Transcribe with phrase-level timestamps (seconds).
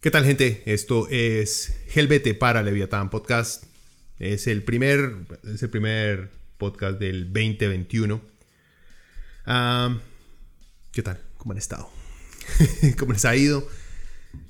[0.00, 0.62] ¿Qué tal gente?
[0.64, 3.64] Esto es Helvete para Leviatán Podcast.
[4.18, 5.14] Es el primer,
[5.44, 8.18] es el primer podcast del 2021.
[9.44, 11.20] ¿Qué tal?
[11.36, 11.90] ¿Cómo han estado?
[12.98, 13.68] ¿Cómo les ha ido?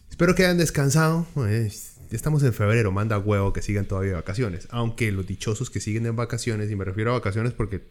[0.08, 1.26] Espero que hayan descansado.
[1.34, 1.66] Ya
[2.12, 4.68] estamos en febrero, manda huevo que sigan todavía vacaciones.
[4.70, 7.88] Aunque los dichosos que siguen en vacaciones, y me refiero a vacaciones porque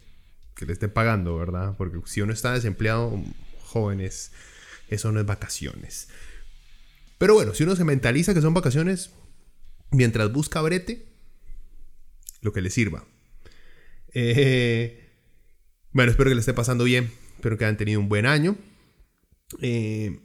[0.54, 1.74] que le estén pagando, ¿verdad?
[1.76, 3.22] Porque si uno está desempleado,
[3.58, 4.32] jóvenes,
[4.88, 6.08] eso no es vacaciones.
[7.20, 9.10] Pero bueno, si uno se mentaliza que son vacaciones,
[9.90, 11.06] mientras busca brete,
[12.40, 13.04] lo que le sirva.
[14.14, 15.06] Eh,
[15.92, 17.12] bueno, espero que le esté pasando bien.
[17.34, 18.56] Espero que hayan tenido un buen año.
[19.60, 20.18] Eh,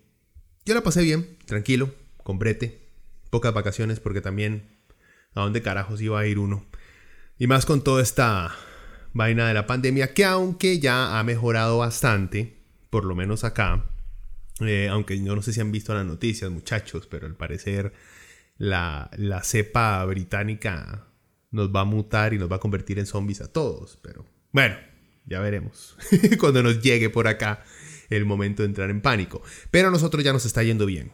[0.65, 2.87] yo la pasé bien, tranquilo, con brete.
[3.29, 4.63] Pocas vacaciones porque también
[5.33, 6.65] a dónde carajos iba a ir uno.
[7.37, 8.55] Y más con toda esta
[9.11, 12.55] vaina de la pandemia que aunque ya ha mejorado bastante,
[12.89, 13.83] por lo menos acá,
[14.61, 17.93] eh, aunque yo no sé si han visto las noticias, muchachos, pero al parecer
[18.57, 19.09] la,
[19.43, 21.07] cepa británica
[21.51, 23.97] nos va a mutar y nos va a convertir en zombies a todos.
[24.01, 24.75] Pero bueno,
[25.25, 25.97] ya veremos
[26.39, 27.63] cuando nos llegue por acá
[28.09, 29.41] el momento de entrar en pánico.
[29.71, 31.11] Pero a nosotros ya nos está yendo bien.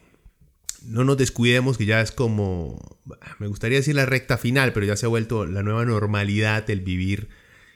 [0.84, 3.00] No nos descuidemos que ya es como,
[3.38, 6.82] me gustaría decir la recta final, pero ya se ha vuelto la nueva normalidad el
[6.82, 7.30] vivir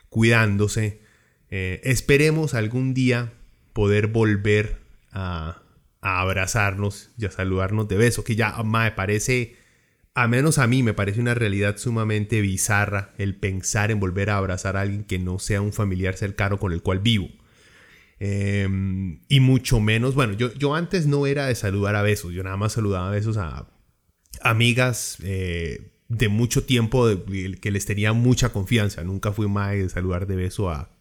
[0.10, 1.02] cuidándose.
[1.52, 3.34] Eh, esperemos algún día
[3.74, 4.80] poder volver
[5.12, 5.62] a,
[6.06, 9.56] abrazarnos y a saludarnos de beso, que ya me parece,
[10.14, 14.38] a menos a mí me parece una realidad sumamente bizarra el pensar en volver a
[14.38, 17.28] abrazar a alguien que no sea un familiar cercano con el cual vivo.
[18.20, 22.44] Em, y mucho menos, bueno, yo, yo antes no era de saludar a besos, yo
[22.44, 23.68] nada más saludaba a besos a
[24.42, 27.08] amigas eh, de mucho tiempo
[27.62, 30.92] que les tenía mucha confianza, nunca fui más de saludar de beso a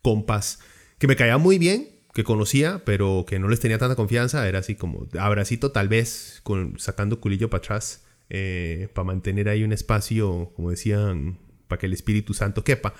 [0.00, 0.60] compas
[0.98, 4.60] que me caían muy bien, que conocía, pero que no les tenía tanta confianza, era
[4.60, 9.72] así como abracito tal vez, con, sacando culillo para atrás, eh, para mantener ahí un
[9.72, 12.94] espacio, como decían, para que el Espíritu Santo quepa.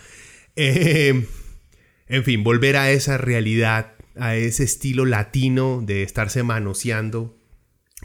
[0.57, 1.27] Eh,
[2.09, 7.39] en fin, volver a esa realidad, a ese estilo latino de estarse manoseando,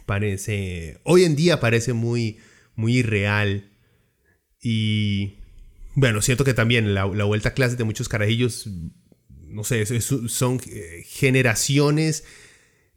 [0.05, 2.37] parece, hoy en día parece muy,
[2.75, 3.71] muy irreal.
[4.61, 5.39] Y
[5.95, 8.69] bueno, siento que también la, la vuelta a clases de muchos carajillos
[9.49, 12.23] no sé, son eh, generaciones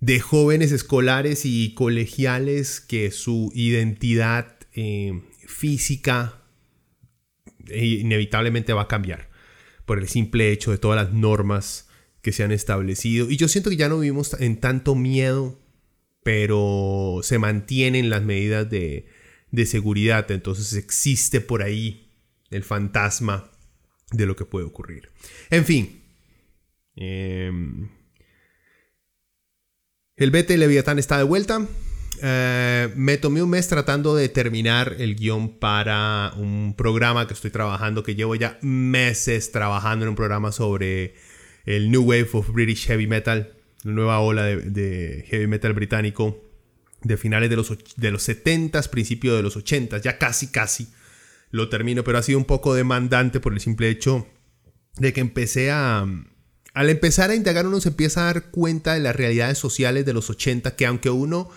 [0.01, 6.43] de jóvenes escolares y colegiales que su identidad eh, física
[7.69, 9.31] eh, inevitablemente va a cambiar
[9.85, 11.89] por el simple hecho de todas las normas
[12.21, 13.31] que se han establecido.
[13.31, 15.61] Y yo siento que ya no vivimos en tanto miedo,
[16.23, 19.07] pero se mantienen las medidas de,
[19.51, 20.31] de seguridad.
[20.31, 22.09] Entonces existe por ahí
[22.51, 23.51] el fantasma
[24.13, 25.11] de lo que puede ocurrir.
[25.51, 26.02] En fin,
[26.97, 27.89] Em,
[30.17, 31.67] el BT Leviatán está de vuelta.
[32.23, 37.51] Eh, me tomé un mes tratando de terminar el guion para un programa que estoy
[37.51, 41.15] trabajando, que llevo ya meses trabajando en un programa sobre
[41.65, 46.45] el New Wave of British Heavy Metal, la nueva ola de, heavy metal británico
[47.03, 50.93] de finales de los, de los 70s, principios de los 80s, ya casi casi
[51.51, 54.29] lo termino, pero ha sido un poco demandante por el simple hecho
[54.97, 56.07] de que empecé a,
[56.75, 60.13] al empezar a indagar uno se empieza a dar cuenta de las realidades sociales de
[60.13, 61.51] los 80 que aunque uno...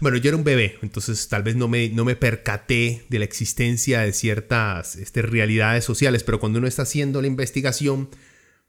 [0.00, 3.24] Bueno, yo era un bebé, entonces tal vez no me, no me percaté de la
[3.24, 8.08] existencia de ciertas este, realidades sociales, pero cuando uno está haciendo la investigación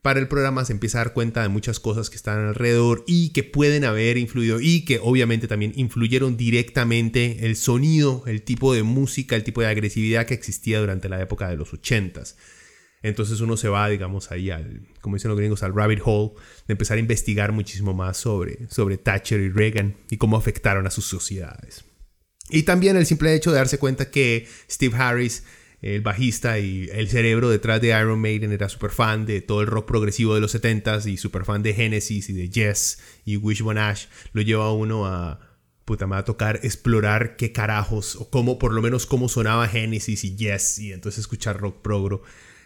[0.02, 3.30] para el programa se empieza a dar cuenta de muchas cosas que están alrededor y
[3.30, 8.84] que pueden haber influido y que obviamente también influyeron directamente el sonido, el tipo de
[8.84, 12.36] música, el tipo de agresividad que existía durante la época de los 80s.
[13.02, 16.34] Entonces uno se va, digamos, ahí al, como dicen los gringos, al rabbit hole,
[16.68, 20.92] de empezar a investigar muchísimo más sobre, sobre Thatcher y Reagan y cómo afectaron a
[20.92, 21.86] sus sociedades.
[22.50, 25.44] Y también el simple hecho de darse cuenta que Steve Harris
[25.82, 29.68] el bajista y el cerebro detrás de Iron Maiden, era súper fan de todo el
[29.68, 33.80] rock progresivo de los 70s y súper fan de Genesis y de Yes y Wishbone
[33.80, 34.08] Ash.
[34.34, 35.40] Lo lleva a uno a,
[35.86, 40.24] puta, me a tocar explorar qué carajos, o cómo, por lo menos cómo sonaba Genesis
[40.26, 42.24] y Yes, y entonces escuchar rock progro.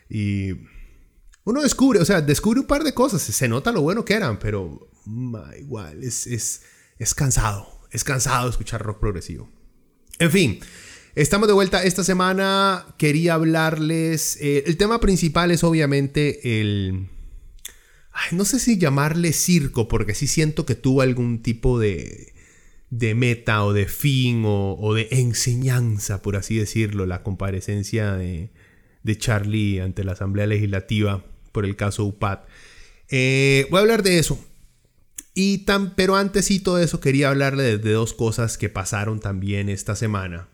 [0.10, 0.52] Y
[1.44, 4.40] uno descubre, o sea, descubre un par de cosas, se nota lo bueno que eran,
[4.40, 4.90] pero
[5.60, 6.62] igual, es, es,
[7.00, 9.50] es cansado, es cansado escuchar rock progresivo.
[10.20, 10.60] En fin,
[11.16, 12.88] Estamos de vuelta esta semana.
[12.98, 14.36] Quería hablarles.
[14.42, 17.08] Eh, el tema principal es obviamente el.
[18.32, 22.34] no sé si llamarle circo, porque sí siento que tuvo algún tipo de,
[22.90, 28.50] de meta o de fin o, de enseñanza, por así decirlo, la comparecencia de,
[29.04, 32.40] de, Charlie ante la Asamblea Legislativa por el caso UPAD.
[33.10, 34.44] Eh, voy a hablar de eso.
[35.36, 39.70] Y tan, pero antes y todo eso quería hablarle de dos cosas que pasaron también
[39.70, 40.50] esta semana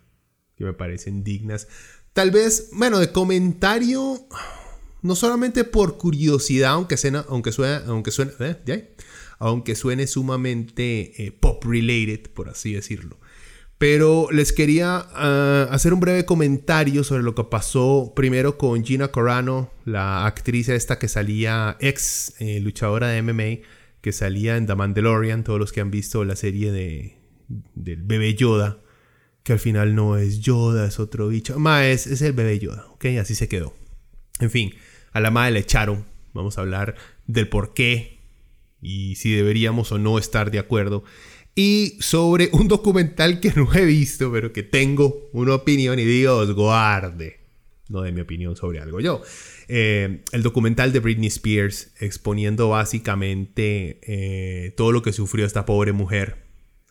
[0.56, 1.68] que me parecen dignas.
[2.14, 4.28] Tal vez, bueno, de comentario,
[5.02, 6.96] no solamente por curiosidad, aunque,
[7.28, 7.52] aunque
[7.88, 8.12] aunque
[8.68, 8.96] ¿eh?
[9.40, 13.19] aunque suene sumamente eh, pop related, por así decirlo.
[13.80, 19.08] Pero les quería ah, hacer un breve comentario sobre lo que pasó primero con Gina
[19.08, 23.66] Corano, la actriz esta que salía, ex eh, luchadora de MMA,
[24.02, 27.18] que salía en The Mandalorian, todos los que han visto la serie de,
[27.74, 28.80] del bebé Yoda
[29.44, 31.58] que al final no es Yoda, es otro bicho.
[31.58, 33.06] Ma, es, es el bebé Yoda, ¿ok?
[33.20, 33.74] Así se quedó.
[34.40, 34.76] En fin,
[35.12, 36.06] a la madre le echaron.
[36.34, 36.96] Vamos a hablar
[37.26, 38.20] del por qué
[38.82, 41.04] y si deberíamos o no estar de acuerdo.
[41.60, 46.56] Y sobre un documental que no he visto, pero que tengo una opinión y Dios
[46.56, 47.42] guarde.
[47.90, 49.22] No de mi opinión sobre algo yo.
[49.68, 55.92] Eh, el documental de Britney Spears exponiendo básicamente eh, todo lo que sufrió esta pobre
[55.92, 56.38] mujer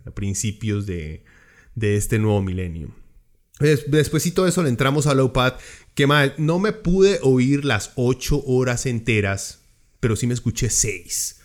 [0.04, 1.24] a principios de,
[1.74, 2.90] de este nuevo milenio.
[3.60, 5.54] Después y todo eso le entramos a Lowpad,
[5.94, 9.62] que mal, no me pude oír las 8 horas enteras,
[9.98, 11.37] pero sí me escuché 6.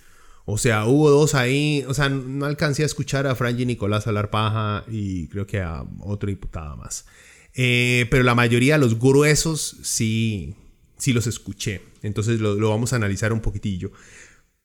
[0.45, 4.30] O sea, hubo dos ahí, o sea, no alcancé a escuchar a Franji Nicolás hablar
[4.30, 7.06] paja y creo que a otro diputado más.
[7.54, 10.56] Eh, pero la mayoría, los gruesos, sí,
[10.98, 11.81] sí los escuché.
[12.01, 13.92] Entonces lo, vamos a analizar un poquitillo.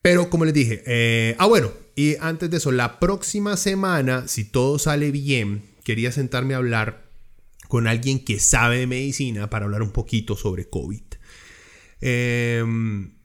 [0.03, 4.45] Pero como les dije, eh, ah bueno, y antes de eso, la próxima semana, si
[4.45, 7.09] todo sale bien, quería sentarme a hablar
[7.69, 11.03] con alguien que sabe de medicina para hablar un poquito sobre COVID.
[12.01, 13.18] Em,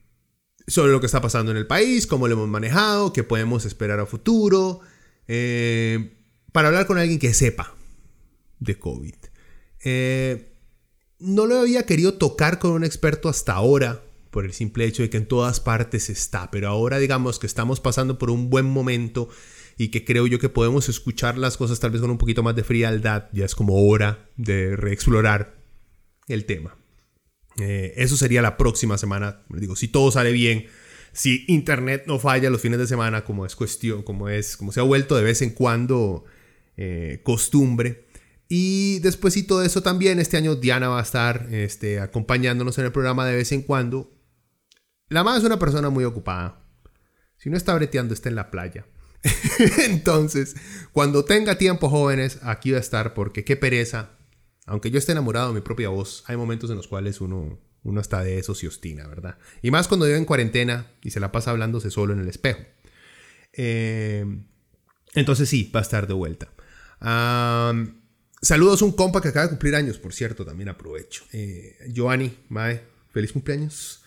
[0.66, 4.00] sobre lo que está pasando en el país, cómo lo hemos manejado, qué podemos esperar
[4.00, 4.80] a futuro.
[5.26, 6.10] Em,
[6.52, 7.74] para hablar con alguien que sepa
[8.60, 9.14] de COVID.
[9.84, 10.52] Eh,
[11.18, 15.10] no lo había querido tocar con un experto hasta ahora por el simple hecho de
[15.10, 19.28] que en todas partes está, pero ahora digamos que estamos pasando por un buen momento
[19.76, 22.56] y que creo yo que podemos escuchar las cosas tal vez con un poquito más
[22.56, 25.54] de frialdad, ya es como hora de reexplorar
[26.26, 26.76] el tema.
[27.60, 30.66] Eh, eso sería la próxima semana, digo, si todo sale bien,
[31.12, 34.80] si internet no falla los fines de semana, como es cuestión, como es, como se
[34.80, 36.24] ha vuelto de vez en cuando
[36.76, 38.06] eh, costumbre.
[38.48, 42.86] Y después y todo eso también, este año Diana va a estar este, acompañándonos en
[42.86, 44.12] el programa de vez en cuando.
[45.08, 46.60] La mamá es una persona muy ocupada.
[47.36, 48.86] Si no está breteando, está en la playa.
[49.88, 50.56] Entonces,
[50.92, 54.10] cuando tenga tiempo, jóvenes, aquí va a estar porque qué pereza.
[54.66, 58.00] Aunque yo esté enamorado de mi propia voz, hay momentos en los cuales uno, uno
[58.00, 59.38] está de eso y ostina, ¿verdad?
[59.62, 62.64] Y más cuando vive en cuarentena y se la pasa hablándose solo en el espejo.
[63.52, 64.24] Eh,
[65.14, 66.48] entonces sí, va a estar de vuelta.
[68.40, 71.24] saludos a un compa que acaba de cumplir años, por cierto, también aprovecho.
[71.32, 74.02] Eh, Giovanni, Mae, feliz cumpleaños.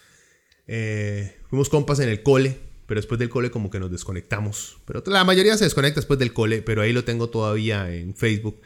[0.67, 4.79] Eh, fuimos compas en el cole, pero después del cole como que nos desconectamos.
[4.85, 8.59] Pero la mayoría se desconecta después del cole, pero ahí lo tengo todavía en Facebook.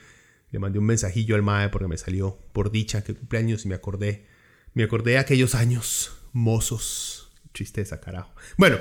[0.51, 3.75] Le mandé un mensajillo al MAE porque me salió por dicha que cumpleaños y me
[3.75, 4.27] acordé.
[4.73, 7.31] Me acordé de aquellos años mozos.
[7.51, 8.33] Tristeza, carajo.
[8.57, 8.77] Bueno,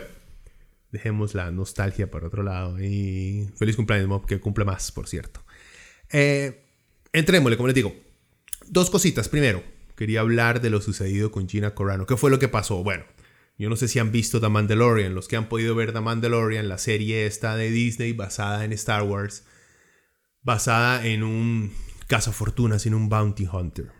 [0.92, 2.80] dejemos la nostalgia por otro lado.
[2.80, 5.42] Y feliz cumpleaños, Mob, que cumple más, por cierto.
[6.10, 6.64] Eh,
[7.12, 7.94] entrémosle, como les digo.
[8.66, 9.28] Dos cositas.
[9.28, 9.62] Primero,
[9.96, 12.06] quería hablar de lo sucedido con Gina Corano.
[12.06, 12.82] ¿Qué fue lo que pasó?
[12.82, 13.04] Bueno,
[13.58, 16.68] yo no sé si han visto The Mandalorian, los que han podido ver The Mandalorian,
[16.68, 19.44] la serie esta de Disney basada en Star Wars,
[20.42, 21.72] basada en un
[22.06, 23.92] cazafortunas, en un bounty hunter.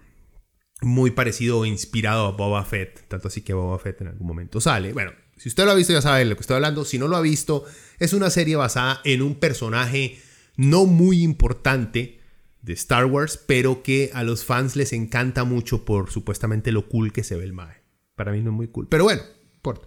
[0.83, 4.61] Muy parecido o inspirado a Boba Fett, tanto así que Boba Fett en algún momento
[4.61, 4.93] sale.
[4.93, 7.09] Bueno, si usted lo ha visto ya sabe de lo que estoy hablando, si no
[7.09, 7.65] lo ha visto,
[7.99, 10.19] es una serie basada en un personaje
[10.57, 12.21] no muy importante,
[12.63, 17.13] de Star Wars, pero que a los fans les encanta mucho por supuestamente lo cool
[17.13, 17.83] que se ve el Mae.
[18.15, 18.89] Para mí no es muy cool.
[18.89, 19.23] Pero bueno,
[19.55, 19.87] importa.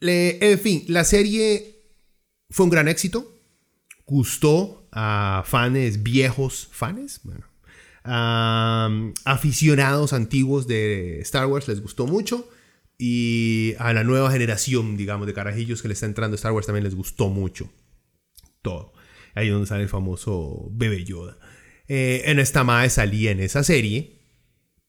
[0.00, 1.82] en fin, la serie
[2.48, 3.38] fue un gran éxito.
[4.06, 7.44] Gustó a fans viejos, fans, bueno,
[9.24, 12.48] aficionados antiguos de Star Wars les gustó mucho.
[12.98, 16.84] Y a la nueva generación, digamos, de carajillos que le está entrando Star Wars también
[16.84, 17.68] les gustó mucho.
[18.60, 18.92] Todo.
[19.34, 21.36] Ahí donde sale el famoso bebé Yoda.
[21.88, 24.20] Eh, en esta madre salía en esa serie.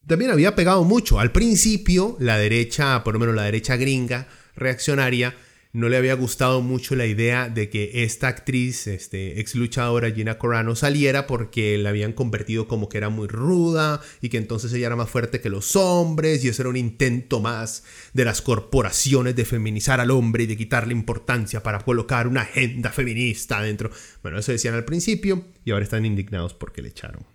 [0.05, 1.19] También había pegado mucho.
[1.19, 5.35] Al principio, la derecha, por lo menos la derecha gringa, reaccionaria,
[5.73, 10.37] no le había gustado mucho la idea de que esta actriz, este, ex luchadora Gina
[10.37, 14.85] Corano, saliera porque la habían convertido como que era muy ruda y que entonces ella
[14.85, 19.35] era más fuerte que los hombres y eso era un intento más de las corporaciones
[19.35, 23.89] de feminizar al hombre y de quitarle importancia para colocar una agenda feminista dentro.
[24.21, 27.25] Bueno, eso decían al principio y ahora están indignados porque le echaron.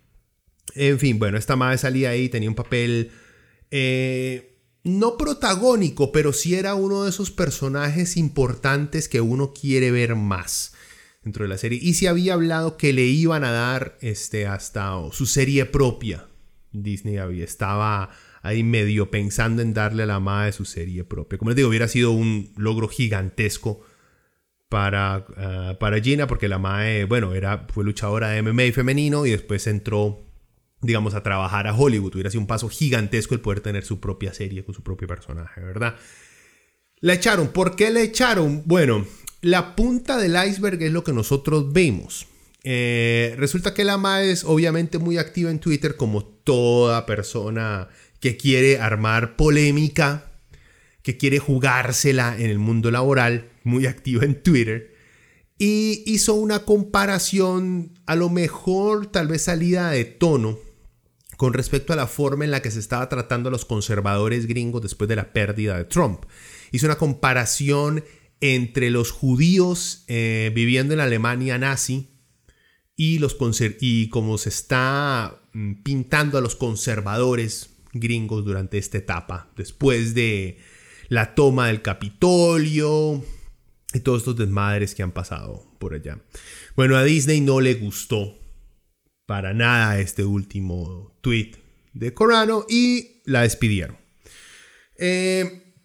[0.75, 3.11] En fin, bueno, esta madre salía ahí, tenía un papel...
[3.69, 4.48] Eh,
[4.83, 10.73] no protagónico, pero sí era uno de esos personajes importantes que uno quiere ver más
[11.23, 11.79] dentro de la serie.
[11.81, 16.27] Y se había hablado que le iban a dar este, hasta su serie propia.
[16.71, 18.09] Disney había, estaba
[18.41, 21.37] ahí medio pensando en darle a la madre su serie propia.
[21.37, 23.81] Como les digo, hubiera sido un logro gigantesco
[24.69, 29.31] para, ah, para Gina, porque la madre, bueno, era, fue luchadora de MMA femenino y
[29.31, 30.28] después entró
[30.81, 32.13] digamos, a trabajar a Hollywood.
[32.13, 35.61] Hubiera sido un paso gigantesco el poder tener su propia serie con su propio personaje,
[35.61, 35.95] ¿verdad?
[37.01, 37.49] La echaron.
[37.49, 38.63] ¿Por qué la echaron?
[38.65, 39.05] Bueno,
[39.41, 42.27] la punta del iceberg es lo que nosotros vemos.
[42.63, 47.87] Eh, resulta que la MA es obviamente muy activa en Twitter, como toda persona
[48.19, 50.31] que quiere armar polémica,
[51.01, 54.93] que quiere jugársela en el mundo laboral, muy activa en Twitter.
[55.57, 60.57] Y hizo una comparación, a lo mejor tal vez salida de tono,
[61.39, 64.81] con respecto a la forma en la que se estaba tratando a los conservadores gringos
[64.81, 66.25] después de la pérdida de Trump.
[66.73, 68.03] Hizo una comparación
[68.41, 72.09] entre los judíos eh, viviendo en Alemania nazi
[72.97, 73.37] y, los
[73.79, 80.57] y cómo se está mm, pintando a los conservadores gringos durante esta etapa, después de
[81.07, 83.23] la toma del Capitolio
[83.93, 86.19] y todos estos desmadres que han pasado por allá.
[86.75, 88.38] Bueno, a Disney no le gustó
[89.29, 91.51] para nada este último tweet
[91.93, 93.95] de Corano y la despidieron.
[94.97, 95.75] Eh,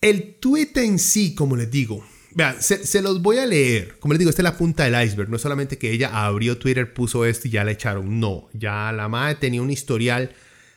[0.00, 2.04] el tweet en sí, como les digo,
[2.58, 4.00] se, los voy a leer.
[4.00, 5.30] Como les digo, esta es la punta del iceberg.
[5.30, 8.18] No es solamente que ella abrió Twitter, puso esto y ya la echaron.
[8.18, 10.34] No, ya la madre tenía un historial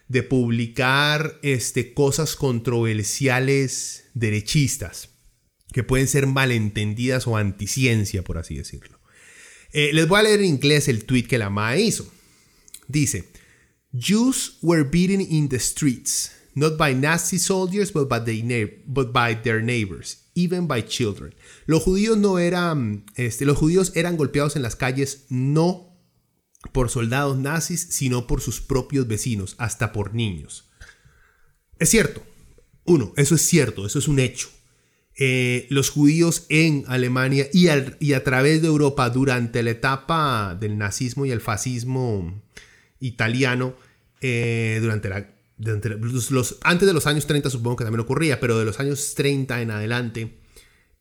[0.08, 5.10] de publicar este, cosas controversiales derechistas
[5.74, 8.95] que pueden ser malentendidas o anticiencia, por así decirlo.
[9.78, 12.10] Eh, les voy a leer en inglés el tweet que la MAE hizo.
[12.88, 13.28] Dice,
[13.94, 18.22] Jews were beaten in the streets, not by Nazi soldiers, but by,
[18.86, 21.36] but by their neighbors, even by children.
[21.66, 25.94] Los judíos no eran, este, los judíos eran golpeados en las calles no
[26.72, 30.70] por soldados nazis, sino por sus propios vecinos, hasta por niños.
[31.80, 32.24] Es cierto.
[32.86, 34.48] Uno, eso es cierto, eso es un hecho.
[35.18, 41.26] Eh, los judíos en Alemania y, a través de Europa durante la etapa del nazismo
[41.26, 42.44] y el fascismo
[43.00, 43.76] italiano,
[44.20, 45.10] eh, durante
[46.64, 49.72] antes de los años 30 supongo que también ocurría, pero de los años 30 en
[49.72, 50.36] adelante,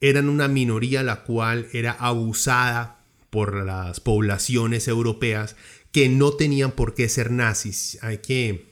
[0.00, 5.56] eran una minoría la cual era abusada por las poblaciones europeas
[5.90, 7.98] que no tenían por qué ser nazis.
[8.00, 8.66] Hay que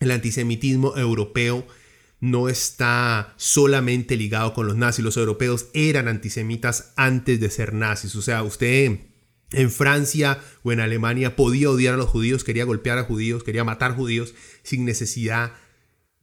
[0.00, 1.64] el antisemitismo europeo
[2.20, 5.04] no está solamente ligado con los nazis.
[5.04, 8.14] Los europeos eran antisemitas antes de ser nazis.
[8.16, 8.98] O sea, usted
[9.52, 13.64] en Francia o en Alemania podía odiar a los judíos, quería golpear a judíos, quería
[13.64, 15.52] matar judíos sin necesidad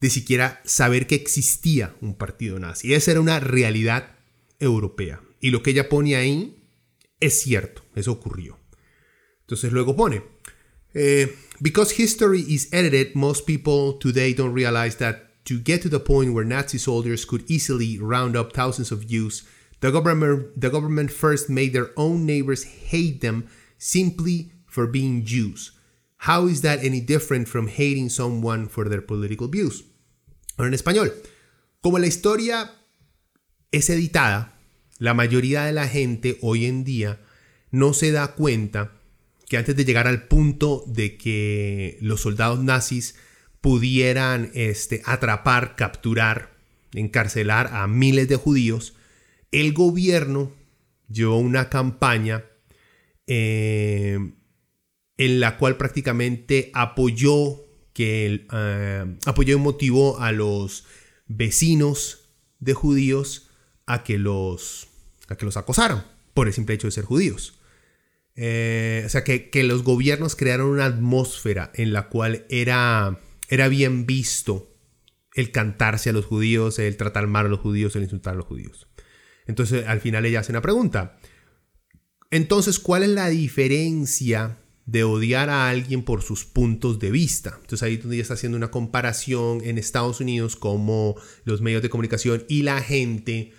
[0.02, 2.94] de siquiera saber que existía un partido nazi.
[2.94, 4.18] Esa era una realidad
[4.60, 5.22] europea.
[5.40, 6.70] Y lo que ella pone ahí
[7.20, 8.60] es cierto, eso ocurrió.
[9.42, 10.24] Entonces luego pone,
[10.94, 16.00] eh, because history is edited, most people today don't realize that to get to the
[16.00, 19.44] point where Nazi soldiers could easily round up thousands of Jews,
[19.80, 23.48] the government, the government first made their own neighbors hate them
[23.78, 25.72] simply for being Jews.
[26.18, 29.84] How is that any different from hating someone for their political views?
[30.58, 31.14] Ahora en español,
[31.82, 32.72] como la historia
[33.72, 34.54] es editada,
[34.98, 37.20] la mayoría de la gente hoy en día
[37.72, 38.94] no se da cuenta
[39.48, 43.16] que antes de llegar al punto de que los soldados nazis
[43.66, 46.52] pudieran este, atrapar, capturar,
[46.94, 48.94] encarcelar a miles de judíos,
[49.52, 50.54] el gobierno
[51.10, 52.46] llevó una campaña
[53.26, 54.20] eh,
[55.18, 60.86] en la cual prácticamente apoyó que uh, apoyó y motivó a los
[61.26, 62.30] vecinos
[62.60, 63.50] de judíos
[63.88, 64.90] a que los
[65.28, 66.06] a que los acosaran
[66.36, 67.58] por el simple hecho de ser judíos.
[68.36, 73.18] Eh, o sea, que, que, los gobiernos crearon una atmósfera en la cual era,
[73.50, 74.72] era bien visto
[75.34, 78.46] el cantarse a los judíos, el tratar mal a los judíos, el insultar a los
[78.46, 78.88] judíos.
[79.48, 81.20] Entonces, al final ella hace una pregunta.
[82.32, 87.58] Entonces, ¿cuál es la diferencia de odiar a alguien por sus puntos de vista.
[87.62, 91.90] Entonces ahí donde ella está haciendo una comparación en Estados Unidos como los medios de
[91.90, 93.52] comunicación y la gente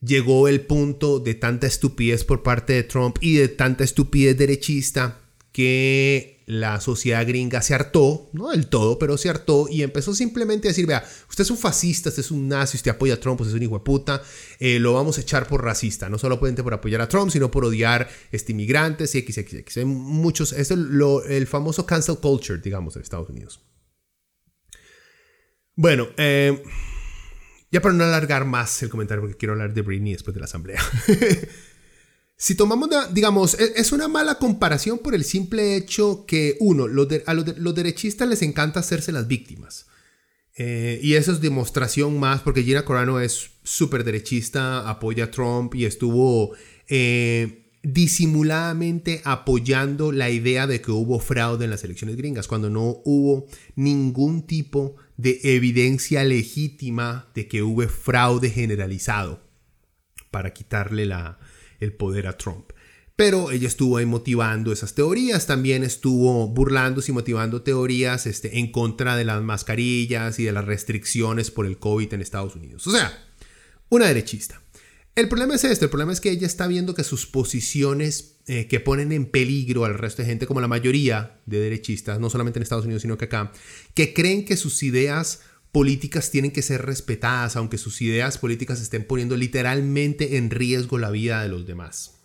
[0.00, 5.20] llegó el punto de tanta estupidez por parte de Trump y de tanta estupidez derechista
[5.52, 10.66] que la sociedad gringa se hartó, no del todo, pero se hartó y empezó simplemente
[10.66, 13.40] a decir, vea, usted es un fascista, usted es un nazi, usted apoya a Trump,
[13.40, 14.20] usted es un hijo de puta,
[14.58, 17.64] eh, lo vamos a echar por racista, no solo por apoyar a Trump, sino por
[17.64, 19.76] odiar este, inmigrantes y XXX.
[19.76, 20.88] Hay muchos, es el,
[21.28, 23.60] el famoso cancel culture, digamos, en Estados Unidos.
[25.76, 26.62] Bueno, eh,
[27.70, 30.46] ya para no alargar más el comentario, porque quiero hablar de Britney después de la
[30.46, 30.82] asamblea.
[32.42, 36.86] Si tomamos, digamos, e, es una mala comparación por el simple hecho que, uno,
[37.26, 39.88] a los, derechistas les encanta hacerse las víctimas.
[40.56, 45.74] Eh, y eso es demostración más porque Gina Corano es súper derechista, apoya a Trump
[45.74, 46.54] y estuvo
[46.88, 53.02] eh, disimuladamente apoyando la idea de que hubo fraude en las elecciones gringas, cuando no
[53.04, 59.42] hubo ningún tipo de evidencia legítima de que hubo fraude generalizado
[60.30, 61.38] para quitarle la,
[61.80, 62.70] el poder a Trump.
[63.16, 68.72] Pero ella estuvo ahí motivando esas teorías, también estuvo burlándose y motivando teorías este, en
[68.72, 72.86] contra de las mascarillas y de las restricciones por el COVID en Estados Unidos.
[72.86, 73.26] O sea,
[73.90, 74.62] una derechista.
[75.16, 78.68] El problema es este, el problema es que ella está viendo que sus posiciones eh,
[78.68, 82.58] que ponen en peligro al resto de gente, como la mayoría de derechistas, no solamente
[82.58, 83.52] en Estados Unidos, sino que acá,
[83.92, 85.40] que creen que sus ideas
[85.72, 91.10] políticas tienen que ser respetadas, aunque sus ideas políticas estén poniendo literalmente en riesgo la
[91.10, 92.16] vida de los demás.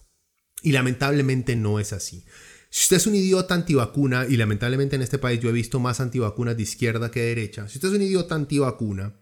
[0.61, 2.25] Y lamentablemente no es así.
[2.69, 5.99] Si usted es un idiota antivacuna, y lamentablemente en este país yo he visto más
[5.99, 9.15] antivacunas de izquierda que de derecha, si usted es un idiota antivacuna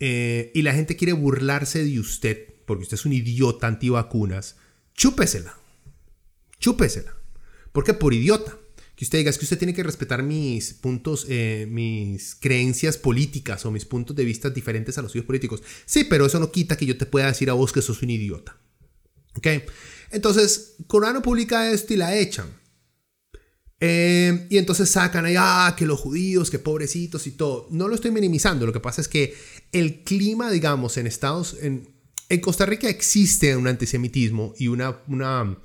[0.00, 4.56] eh, y la gente quiere burlarse de usted porque usted es un idiota antivacunas,
[4.94, 5.56] chúpesela.
[6.58, 7.14] Chúpesela.
[7.72, 8.56] Porque por idiota
[8.96, 13.66] que usted diga, es que usted tiene que respetar mis puntos, eh, mis creencias políticas
[13.66, 15.62] o mis puntos de vista diferentes a los suyos políticos.
[15.84, 18.10] Sí, pero eso no quita que yo te pueda decir a vos que sos un
[18.10, 18.56] idiota.
[19.36, 19.48] ¿Ok?
[20.12, 22.46] Entonces, Corano publica esto y la echan.
[23.80, 27.66] Eh, y entonces sacan ahí, ah, que los judíos, que pobrecitos y todo.
[27.70, 29.34] No lo estoy minimizando, lo que pasa es que
[29.72, 31.92] el clima, digamos, en Estados en,
[32.28, 35.58] en Costa Rica existe un antisemitismo y una, una,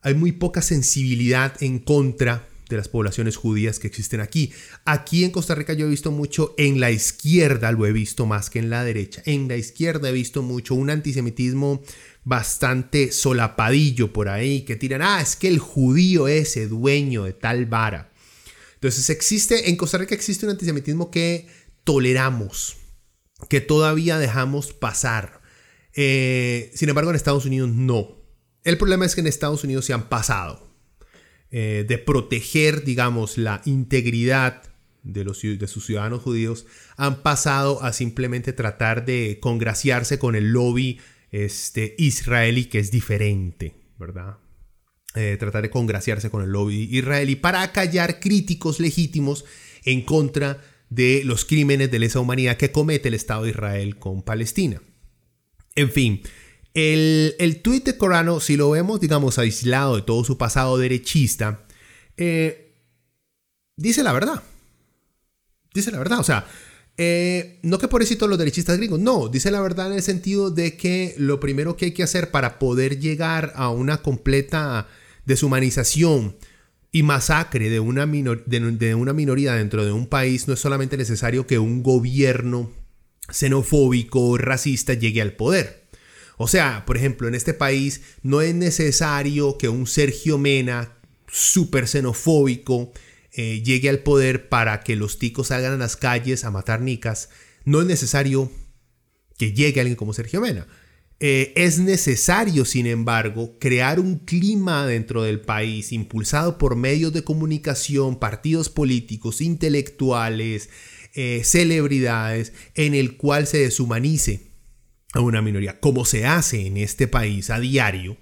[0.00, 4.52] hay muy poca sensibilidad en contra de las poblaciones judías que existen aquí.
[4.84, 8.50] Aquí en Costa Rica yo he visto mucho en la izquierda, lo he visto más
[8.50, 9.22] que en la derecha.
[9.26, 11.82] En la izquierda he visto mucho un antisemitismo
[12.24, 17.66] bastante solapadillo por ahí, que tiran, ah, es que el judío ese dueño de tal
[17.66, 18.12] vara.
[18.74, 21.48] Entonces existe, en Costa Rica existe un antisemitismo que
[21.84, 22.76] toleramos,
[23.48, 25.40] que todavía dejamos pasar.
[25.94, 28.16] Eh, sin embargo, en Estados Unidos no.
[28.64, 30.69] El problema es que en Estados Unidos se han pasado.
[31.52, 34.62] Eh, de proteger, digamos, la integridad
[35.02, 40.52] de, los, de sus ciudadanos judíos, han pasado a simplemente tratar de congraciarse con el
[40.52, 41.00] lobby
[41.32, 44.38] este, israelí, que es diferente, ¿verdad?
[45.16, 49.44] Eh, tratar de congraciarse con el lobby israelí para acallar críticos legítimos
[49.84, 54.22] en contra de los crímenes de lesa humanidad que comete el Estado de Israel con
[54.22, 54.80] Palestina.
[55.74, 56.22] En fin,
[56.74, 61.64] el, el tuit de Corano, si lo vemos, digamos, aislado de todo su pasado derechista,
[62.16, 62.74] eh,
[63.76, 64.42] dice la verdad.
[65.72, 66.46] Dice la verdad, o sea,
[66.96, 70.50] eh, no que por eso los derechistas gringos, no, dice la verdad en el sentido
[70.50, 74.88] de que lo primero que hay que hacer para poder llegar a una completa
[75.24, 76.36] deshumanización
[76.92, 81.46] y masacre de una, de una minoría dentro de un país no es solamente necesario
[81.46, 82.70] que un gobierno
[83.30, 85.79] xenofóbico, racista llegue al poder.
[86.42, 90.96] O sea, por ejemplo, en este país no es necesario que un Sergio Mena,
[91.30, 92.94] súper xenofóbico,
[93.34, 97.28] eh, llegue al poder para que los ticos salgan a las calles a matar nicas.
[97.66, 98.50] No es necesario
[99.36, 100.66] que llegue alguien como Sergio Mena.
[101.20, 107.22] Eh, es necesario, sin embargo, crear un clima dentro del país impulsado por medios de
[107.22, 110.70] comunicación, partidos políticos, intelectuales,
[111.12, 114.49] eh, celebridades, en el cual se deshumanice
[115.12, 118.16] a una minoría, como se hace en este país a diario,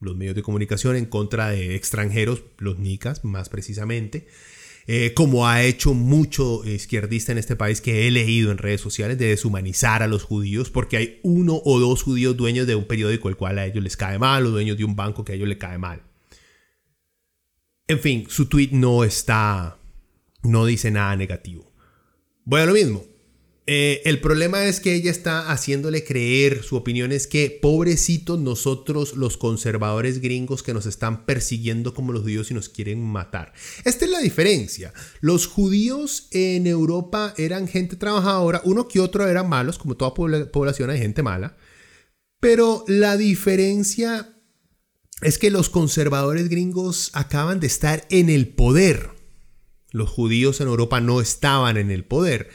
[0.00, 4.26] los medios de comunicación en contra de extranjeros, los nicas más precisamente,
[4.86, 9.16] eh, como ha hecho mucho izquierdista en este país que he leído en redes sociales
[9.16, 13.28] de deshumanizar a los judíos porque hay uno o dos judíos dueños de un periódico
[13.28, 15.48] el cual a ellos les cae mal o dueños de un banco que a ellos
[15.48, 16.02] les cae mal.
[17.86, 19.78] En fin, su tweet no está,
[20.42, 21.72] no dice nada negativo.
[22.44, 23.04] Voy a lo mismo.
[23.66, 29.14] Eh, el problema es que ella está haciéndole creer, su opinión es que pobrecitos nosotros
[29.14, 33.52] los conservadores gringos que nos están persiguiendo como los judíos y nos quieren matar.
[33.84, 34.92] Esta es la diferencia.
[35.20, 40.90] Los judíos en Europa eran gente trabajadora, uno que otro eran malos, como toda población
[40.90, 41.56] hay gente mala,
[42.40, 44.34] pero la diferencia
[45.20, 49.10] es que los conservadores gringos acaban de estar en el poder.
[49.92, 52.50] Los judíos en Europa no estaban en el poder.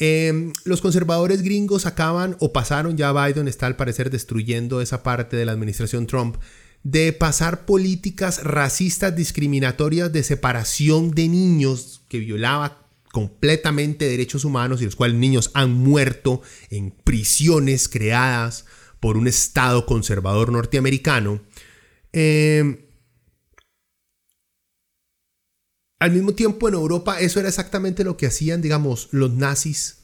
[0.00, 5.36] Em, los conservadores gringos acaban o pasaron, ya Biden está al parecer destruyendo esa parte
[5.36, 6.36] de la administración Trump,
[6.84, 14.84] de pasar políticas racistas discriminatorias de separación de niños que violaba completamente derechos humanos y
[14.84, 18.64] los cuales niños han muerto en prisiones creadas
[19.00, 21.40] por un Estado conservador norteamericano.
[22.12, 22.78] Em,
[25.98, 29.98] al mismo tiempo en Europa eso era exactamente lo que hacían, digamos, los nazis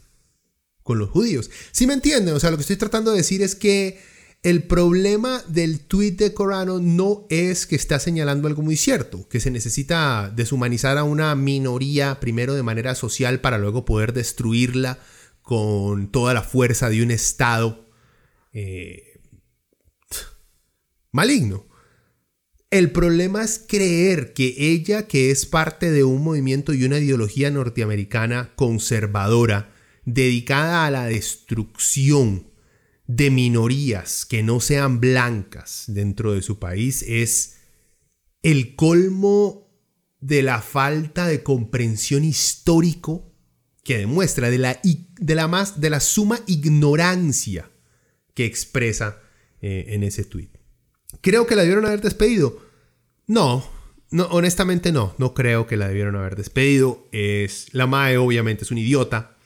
[0.83, 1.51] con los judíos.
[1.73, 2.35] ¿Sí me entienden?
[2.35, 4.01] O sea, lo que estoy tratando de decir es que
[4.43, 9.41] el problema del tweet de Corano no es que está señalando algo muy cierto, que
[9.41, 14.99] se necesita deshumanizar a una minoría primero de manera social para luego poder destruirla
[15.41, 17.89] con toda la fuerza de un Estado
[18.53, 19.19] eh,
[21.11, 21.67] maligno.
[22.75, 27.49] El problema es creer que ella, que es parte de un movimiento y una ideología
[27.49, 29.73] norteamericana conservadora,
[30.05, 32.49] dedicada a la destrucción
[33.07, 37.59] de minorías que no sean blancas dentro de su país, es
[38.43, 39.73] el colmo
[40.19, 43.33] de la falta de comprensión histórico
[43.85, 47.71] que demuestra de la, de la, más, de la suma ignorancia
[48.35, 49.21] que expresa
[49.63, 50.57] eh, en ese tuit.
[51.21, 52.64] Creo que la debieron haber despedido.
[53.27, 53.65] No,
[54.11, 55.15] no, honestamente no.
[55.19, 57.07] No creo que la debieron haber despedido.
[57.13, 59.37] Es, la MAE obviamente es un idiota.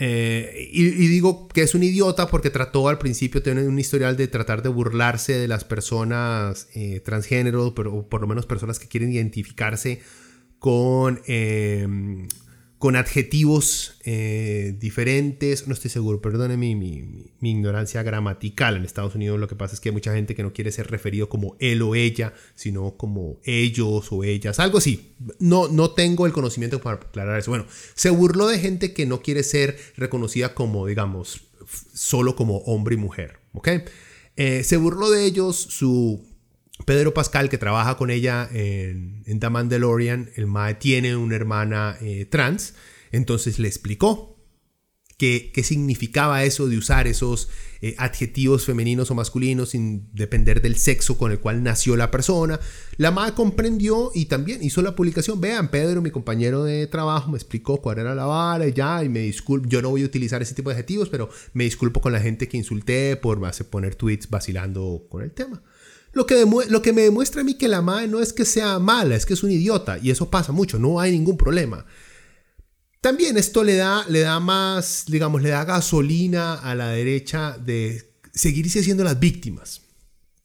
[0.00, 4.28] Eh, y, digo que es un idiota porque trató al principio, tiene un historial de
[4.28, 9.12] tratar de burlarse de las personas eh, transgénero, pero por lo menos personas que quieren
[9.12, 10.00] identificarse
[10.60, 12.28] con em,
[12.78, 18.76] con adjetivos eh, diferentes, no estoy seguro, perdone mi, mi, ignorancia gramatical.
[18.76, 20.88] En Estados Unidos lo que pasa es que hay mucha gente que no quiere ser
[20.88, 25.16] referido como él o ella, sino como ellos o ellas, algo así.
[25.40, 27.50] No, no tengo el conocimiento para aclarar eso.
[27.50, 31.48] Bueno, se burló de gente que no quiere ser reconocida como, digamos,
[31.92, 33.68] solo como hombre y mujer, ¿ok?
[34.36, 36.27] Eh, se burló de ellos, su
[36.84, 41.96] Pedro Pascal, que trabaja con ella en, en The Mandalorian, el Mae tiene una hermana
[42.00, 42.74] eh, trans,
[43.10, 44.38] entonces le explicó
[45.18, 47.48] qué, qué, significaba eso de usar esos
[47.80, 52.58] eh, adjetivos femeninos o masculinos sin depender del sexo con el cual nació la persona.
[52.96, 55.40] La Mae comprendió y también hizo la publicación.
[55.40, 59.08] Vean, Pedro, mi compañero de trabajo, me explicó cuál era la vara y ya, y
[59.08, 59.68] me disculpo.
[59.68, 62.48] Yo no voy a utilizar ese tipo de adjetivos, pero me disculpo con la gente
[62.48, 65.62] que insulté por poner tweets vacilando con el tema.
[66.18, 68.80] Lo que, lo que me demuestra a mí que la madre no es que sea
[68.80, 69.98] mala, es que es un idiota.
[70.02, 71.86] Y eso pasa mucho, no hay ningún problema.
[73.00, 78.16] También esto le da, le da más, digamos, le da gasolina a la derecha de
[78.34, 79.82] seguirse siendo las víctimas.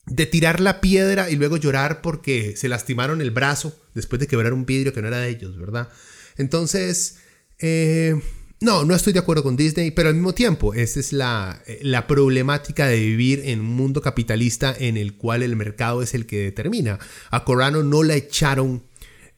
[0.05, 4.53] De tirar la piedra y luego llorar porque se lastimaron el brazo después de quebrar
[4.53, 5.89] un vidrio que no era de ellos, ¿verdad?
[6.37, 7.17] Entonces,
[7.57, 8.21] eh,
[8.63, 12.07] no, no estoy de acuerdo con Disney, pero al mismo tiempo, esa es la, la,
[12.07, 16.37] problemática de vivir en un mundo capitalista en el cual el mercado es el que
[16.37, 16.97] determina.
[17.29, 18.83] A Corano no la echaron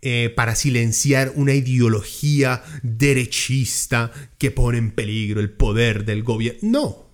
[0.04, 6.60] eh, para silenciar una ideología derechista que pone en peligro el poder del gobierno.
[6.62, 7.05] No,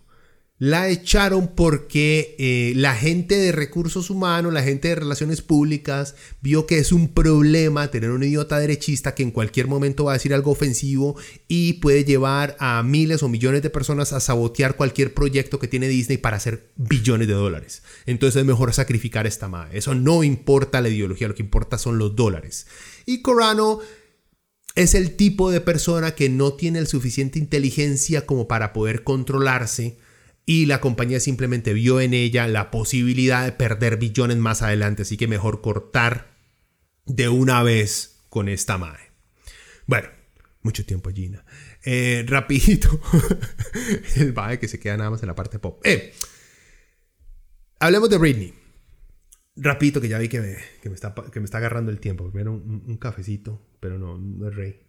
[0.62, 6.67] la echaron porque eh, la gente de recursos humanos, la gente de relaciones públicas, vio
[6.67, 10.36] que es un problema tener un idiota derechista que en cualquier momento va a decir
[10.36, 11.15] algo ofensivo
[11.47, 15.88] y puede llevar a miles o millones de personas a sabotear cualquier proyecto que tiene
[15.88, 17.82] Disney para hacer billones de dólares.
[18.06, 19.80] Entonces es mejor sacrificar esta madre.
[19.80, 22.67] Eso no importa la ideología, lo que importa son los dólares.
[23.08, 23.80] Y Corano
[24.76, 29.97] es el tipo de persona que no tiene el suficiente inteligencia como para poder controlarse
[30.45, 35.17] y la compañía simplemente vio en ella la posibilidad de perder billones más adelante, así
[35.17, 36.32] que mejor cortar
[37.06, 39.12] de una vez con esta madre.
[39.86, 40.10] Bueno,
[40.63, 41.45] mucho tiempo Gina.
[41.84, 42.99] Eh, rapidito,
[44.15, 45.82] el mae que se queda nada más en la parte pop.
[45.86, 46.13] Eh,
[47.80, 48.54] hablemos de Britney.
[49.56, 52.30] Rapidito, que ya vi que me, está, que me está agarrando el tiempo.
[52.32, 54.80] Primero un, un cafecito, pero no, no es rey.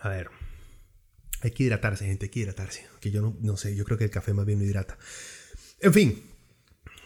[0.00, 0.35] A ver.
[1.46, 2.86] Hay que hidratarse, gente, hay que hidratarse.
[3.00, 4.98] Que yo no, sé, yo creo que el café más bien no hidrata.
[5.80, 6.20] En fin,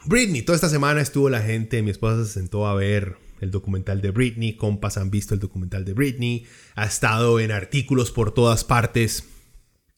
[0.06, 4.00] Britney, toda esta semana estuvo la gente, mi esposa se sentó a ver el documental
[4.00, 8.64] de Britney, compas han visto el documental de Britney, ha estado en artículos por todas
[8.64, 9.24] partes,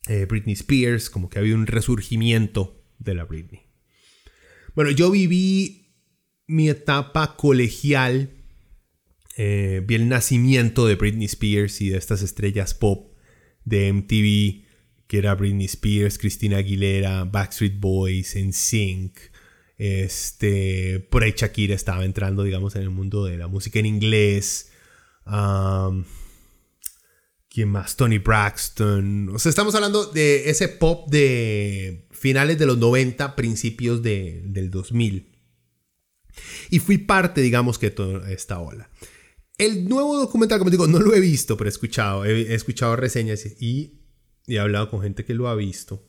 [0.08, 3.60] eh, Britney Spears, como que había un resurgimiento de la Britney.
[4.74, 5.94] Bueno, yo viví
[6.48, 8.30] mi etapa colegial,
[9.36, 13.11] eh, vi el nacimiento de Britney Spears y de estas estrellas pop
[13.64, 14.64] de MTV,
[15.06, 19.18] que era Britney Spears, Christina Aguilera, Backstreet Boys, NSYNC,
[19.78, 24.70] este, por ahí Shakira estaba entrando, digamos, en el mundo de la música en inglés.
[27.48, 27.96] ¿Quién más?
[27.96, 29.30] Tony Braxton.
[29.34, 35.32] O sea, estamos hablando de ese pop de finales de los 90, principios del 2000.
[36.70, 38.88] Y fui parte, digamos, que de toda esta ola.
[39.64, 42.24] El nuevo documental, como digo, no lo he visto, pero he escuchado.
[42.24, 44.00] He, escuchado reseñas y,
[44.46, 46.08] y he hablado con gente que lo ha visto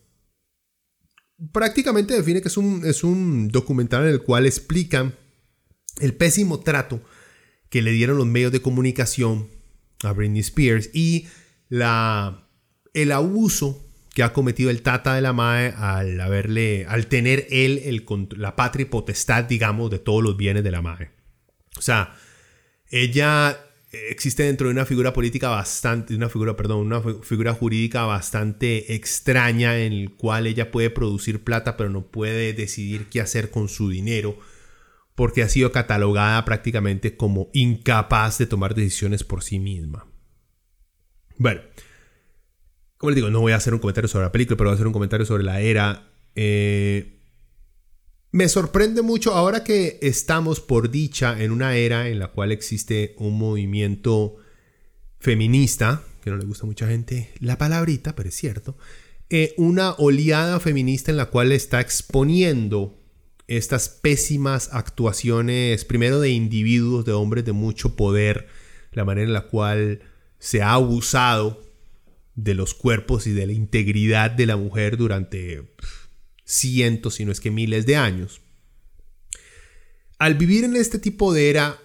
[1.51, 5.15] prácticamente define que es un, es un documental en el cual explican
[5.99, 7.01] el pésimo trato
[7.69, 9.49] que le dieron los medios de comunicación
[10.03, 11.27] a Britney Spears y
[11.69, 12.47] la,
[12.93, 17.81] el abuso que ha cometido el Tata de la Mae al haberle, al tener él
[17.83, 18.05] el,
[18.37, 21.09] la patria y potestad, digamos, de todos los bienes de la Mae.
[21.77, 22.15] O sea,
[22.93, 23.59] ella
[23.91, 29.79] existe dentro de una figura política bastante, una figura, perdón, una figura jurídica bastante extraña
[29.79, 33.89] en el cual ella puede producir plata pero no puede decidir qué hacer con su
[33.89, 34.37] dinero
[35.15, 40.05] porque ha sido catalogada prácticamente como incapaz de tomar decisiones por sí misma.
[41.37, 41.61] Bueno,
[42.97, 44.75] como les digo, no voy a hacer un comentario sobre la película, pero voy a
[44.75, 46.11] hacer un comentario sobre la era.
[46.35, 47.22] Eh,
[48.33, 53.13] me sorprende mucho ahora que estamos por dicha en una era en la cual existe
[53.19, 54.37] un movimiento
[55.19, 58.75] feminista, que no le gusta a mucha gente la palabrita, pero es cierto,
[59.29, 62.99] eh, una oleada feminista en la cual está exponiendo
[63.45, 68.47] estas pésimas actuaciones, primero de individuos, de hombres de mucho poder,
[68.93, 70.01] la manera en la cual
[70.39, 71.61] se ha abusado
[72.33, 75.67] de los cuerpos y de la integridad de la mujer durante
[76.45, 78.41] cientos, si no es que miles de años.
[80.19, 81.79] Al vivir en este tipo de era,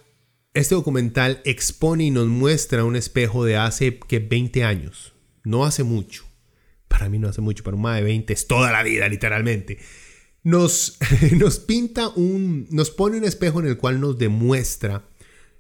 [0.55, 5.13] este documental expone y nos muestra un espejo de hace que 20 años,
[5.45, 6.25] no hace mucho.
[6.89, 9.79] Para mí no hace mucho, para un más de 20 es toda la vida, literalmente.
[10.43, 10.99] Nos,
[11.33, 15.08] nos pinta un, nos pone un espejo en el cual nos demuestra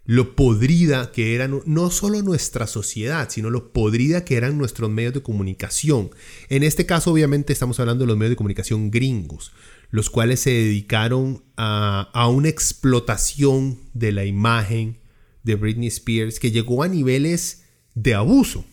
[0.09, 5.13] lo podrida que era no solo nuestra sociedad, sino lo podrida que eran nuestros medios
[5.13, 6.09] de comunicación.
[6.49, 9.53] En este caso, obviamente, estamos hablando de los medios de comunicación gringos,
[9.91, 14.97] los cuales se dedicaron a, una explotación de la imagen
[15.43, 18.65] de Britney Spears que llegó a niveles de abuso.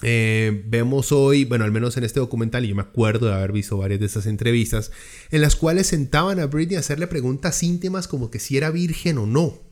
[0.00, 3.52] Eh, vemos hoy, bueno, al menos en este documental, y yo me acuerdo de haber
[3.52, 4.92] visto varias de esas entrevistas,
[5.30, 9.18] en las cuales sentaban a Britney a hacerle preguntas íntimas como que si era virgen
[9.18, 9.67] o no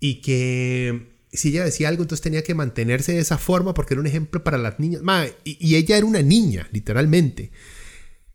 [0.00, 4.00] y que si ella decía algo, entonces tenía que mantenerse de esa forma porque era
[4.00, 5.02] un ejemplo para las niñas.
[5.44, 7.52] y, ella era una niña, literalmente.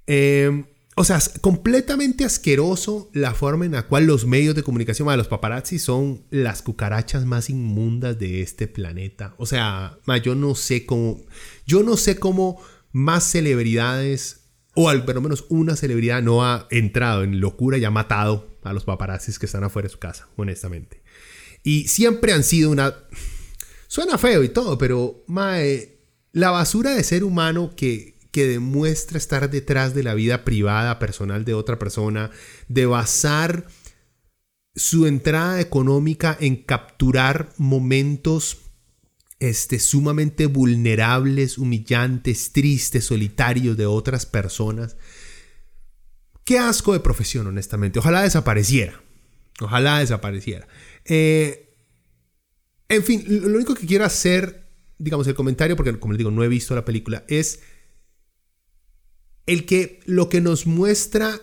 [0.08, 5.28] Em, o sea, completamente asqueroso la forma en la cual los medios de comunicación, los
[5.28, 9.36] paparazzi son las cucarachas más inmundas de este planeta.
[9.38, 11.22] O sea, yo no sé cómo,
[11.66, 12.62] yo no sé cómo
[12.94, 18.58] más celebridades o al menos una celebridad no ha entrado en locura y ha matado
[18.64, 21.02] a los paparazzis que están afuera de su casa, honestamente.
[21.66, 22.96] Y siempre han sido una...
[23.88, 26.00] Suena feo y todo, pero mae,
[26.32, 31.44] la basura de ser humano que, que demuestra estar detrás de la vida privada, personal
[31.44, 32.30] de otra persona,
[32.68, 33.68] de basar
[34.76, 38.60] su entrada económica en capturar momentos
[39.40, 44.98] este, sumamente vulnerables, humillantes, tristes, solitarios de otras personas.
[46.44, 47.98] Qué asco de profesión, honestamente.
[47.98, 49.02] Ojalá desapareciera.
[49.62, 50.68] Ojalá desapareciera.
[51.06, 51.74] Eh,
[52.90, 56.44] en fin, lo único que quiero hacer, digamos, el comentario, porque como les digo, no
[56.44, 57.62] he visto la película, es
[59.46, 61.40] el que lo que nos muestra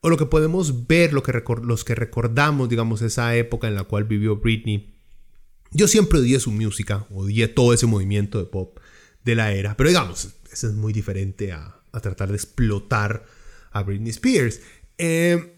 [0.00, 3.84] o lo que podemos ver, lo que los que recordamos, digamos, esa época en la
[3.84, 4.94] cual vivió Britney.
[5.70, 8.78] Yo siempre odié su música, odié todo ese movimiento de pop
[9.24, 13.26] de la era, pero digamos, eso es muy diferente a, a tratar de explotar
[13.72, 14.60] a Britney Spears.
[14.96, 15.57] Eh,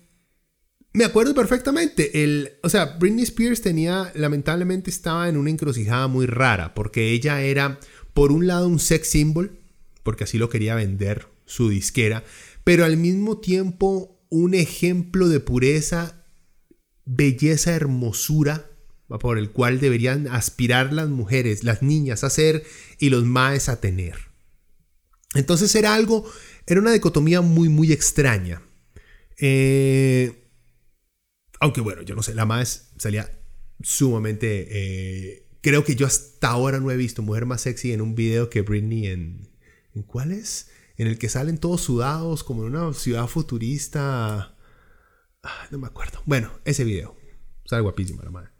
[0.92, 2.22] me acuerdo perfectamente.
[2.22, 7.42] El, o sea, Britney Spears tenía, lamentablemente estaba en una encrucijada muy rara, porque ella
[7.42, 7.78] era,
[8.14, 9.58] por un lado, un sex symbol,
[10.02, 12.24] porque así lo quería vender su disquera,
[12.64, 16.24] pero al mismo tiempo un ejemplo de pureza,
[17.04, 18.70] belleza, hermosura,
[19.18, 22.64] por el cual deberían aspirar las mujeres, las niñas a ser
[22.98, 24.16] y los maes a tener.
[25.34, 26.30] Entonces era algo,
[26.66, 28.62] era una dicotomía muy, muy extraña.
[29.38, 30.39] Eh,
[31.60, 33.30] aunque bueno, yo no sé, la más salía
[33.82, 34.66] sumamente...
[34.70, 38.50] Eh, creo que yo hasta ahora no he visto mujer más sexy en un video
[38.50, 39.50] que Britney en...
[39.94, 40.70] ¿En cuál es?
[40.96, 44.56] En el que salen todos sudados como en una ciudad futurista.
[45.42, 46.22] Ah, no me acuerdo.
[46.26, 47.16] Bueno, ese video.
[47.64, 48.50] Sale guapísima la madre.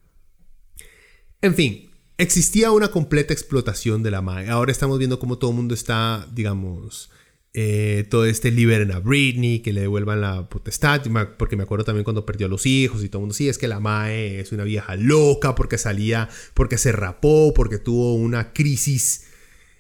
[1.40, 4.50] En fin, existía una completa explotación de la madre.
[4.50, 7.10] Ahora estamos viendo cómo todo el mundo está, digamos,
[7.52, 11.02] eh, todo este liberen a Britney, que le devuelvan la potestad,
[11.36, 13.58] porque me acuerdo también cuando perdió a los hijos y todo el mundo, sí, es
[13.58, 18.52] que la Mae es una vieja loca porque salía, porque se rapó, porque tuvo una
[18.52, 19.24] crisis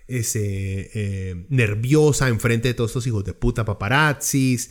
[0.08, 4.70] ese, eh, nerviosa enfrente de todos estos hijos de puta paparazzis.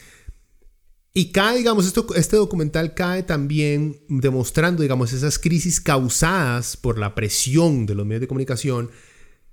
[1.14, 7.16] Y cae, digamos, esto, este documental cae también demostrando, digamos, esas crisis causadas por la
[7.16, 8.92] presión de los medios de comunicación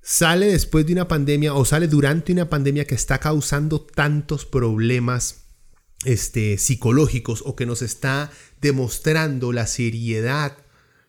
[0.06, 5.46] sale después de una pandemia o sale durante una pandemia que está causando tantos problemas
[6.04, 10.58] este, psicológicos o que nos está demostrando la seriedad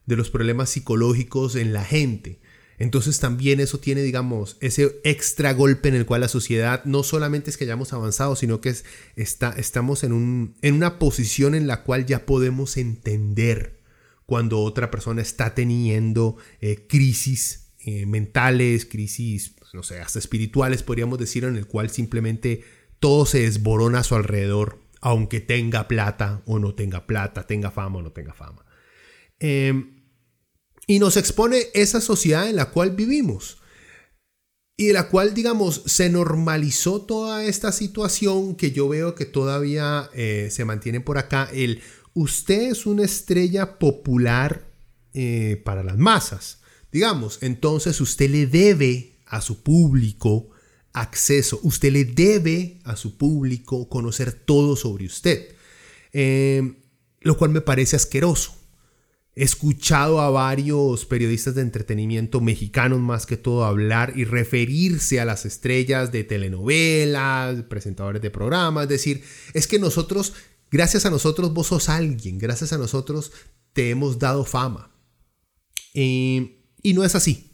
[0.08, 2.40] de los problemas psicológicos en la gente.
[2.80, 7.52] Entonces también eso tiene, digamos, ese extra golpe en el cual la sociedad no solamente
[7.52, 8.84] es que hayamos avanzado, sino que es,
[9.16, 13.80] está, estamos en, un, en una posición en la cual ya podemos entender
[14.26, 20.84] cuando otra persona está teniendo eh, crisis eh, mentales, crisis, pues, no sé, hasta espirituales,
[20.84, 22.66] podríamos decir, en el cual simplemente
[23.00, 28.00] todo se desborona a su alrededor, aunque tenga plata o no tenga plata, tenga fama
[28.00, 28.66] o no tenga fama.
[29.40, 30.04] Em,
[30.86, 33.60] y nos expone esa sociedad en la cual vivimos
[34.76, 40.10] y de la cual, digamos, se normalizó toda esta situación que yo veo que todavía
[40.14, 41.50] eh, se mantiene por acá.
[41.54, 41.82] El
[42.14, 44.68] usted es una estrella popular
[45.14, 46.57] eh, para las masas.
[46.92, 50.50] Digamos, entonces usted le debe a su público
[50.94, 55.56] acceso, usted le debe a su público conocer todo sobre usted,
[56.14, 56.82] eh,
[57.22, 58.56] lo cual me parece asqueroso.
[59.36, 65.26] He escuchado a varios periodistas de entretenimiento mexicanos más que todo hablar y referirse a
[65.26, 69.24] las estrellas de telenovelas, presentadores de programas, decir,
[69.54, 70.34] es que nosotros,
[70.72, 73.32] gracias a nosotros vos sos alguien, gracias a nosotros
[73.74, 74.92] te hemos dado fama.
[75.94, 76.57] Eh,
[76.88, 77.52] y no es así.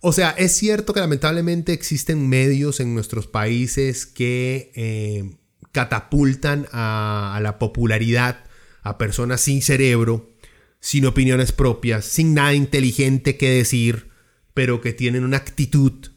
[0.00, 5.30] O sea, es cierto que lamentablemente existen medios en nuestros países que eh,
[5.72, 8.44] catapultan a, la popularidad
[8.82, 10.36] a personas sin cerebro,
[10.78, 14.10] sin opiniones propias, sin nada inteligente que decir,
[14.52, 16.10] pero que tienen una actitud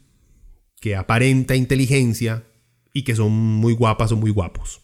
[0.80, 2.44] que aparenta inteligencia
[2.92, 4.82] y que son muy guapas o muy guapos.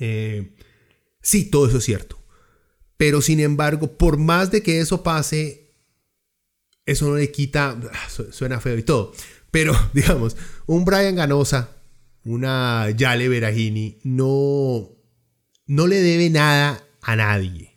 [0.00, 0.56] Eh,
[1.20, 2.18] sí, todo eso es cierto.
[2.96, 5.67] Pero sin embargo, por más de que eso pase,
[6.88, 9.12] eso no le quita, ah, suena feo y todo,
[9.50, 11.76] pero digamos, un Brian Ganosa,
[12.24, 14.88] una Yale Berahini, no,
[15.66, 17.76] no le debe nada a nadie.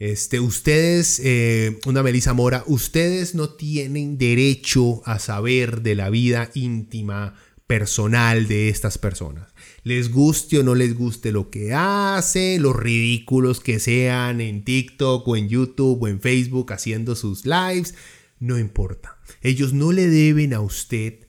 [0.00, 6.50] Este, ustedes, eh, una Melissa Mora, ustedes no tienen derecho a saber de la vida
[6.54, 7.36] íntima,
[7.68, 9.49] personal de estas personas.
[9.82, 15.26] Les guste o no les guste lo que hace, los ridículos que sean en TikTok
[15.26, 17.94] o en YouTube o en Facebook haciendo sus lives,
[18.38, 19.18] no importa.
[19.40, 21.26] Ellos no le deben a usted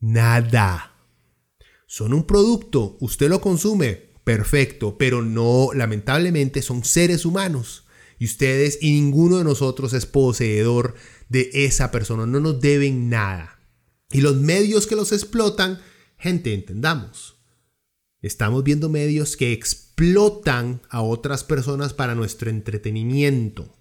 [0.00, 0.92] nada.
[1.86, 7.84] Son un producto, usted lo consume, perfecto, pero no, lamentablemente son seres humanos.
[8.18, 10.94] Y ustedes y ninguno de nosotros es poseedor
[11.28, 13.60] de esa persona, no nos deben nada.
[14.10, 15.80] Y los medios que los explotan,
[16.16, 17.35] gente, entendamos.
[18.26, 23.72] Estamos viendo medios que explotan a otras personas para nuestro entretenimiento.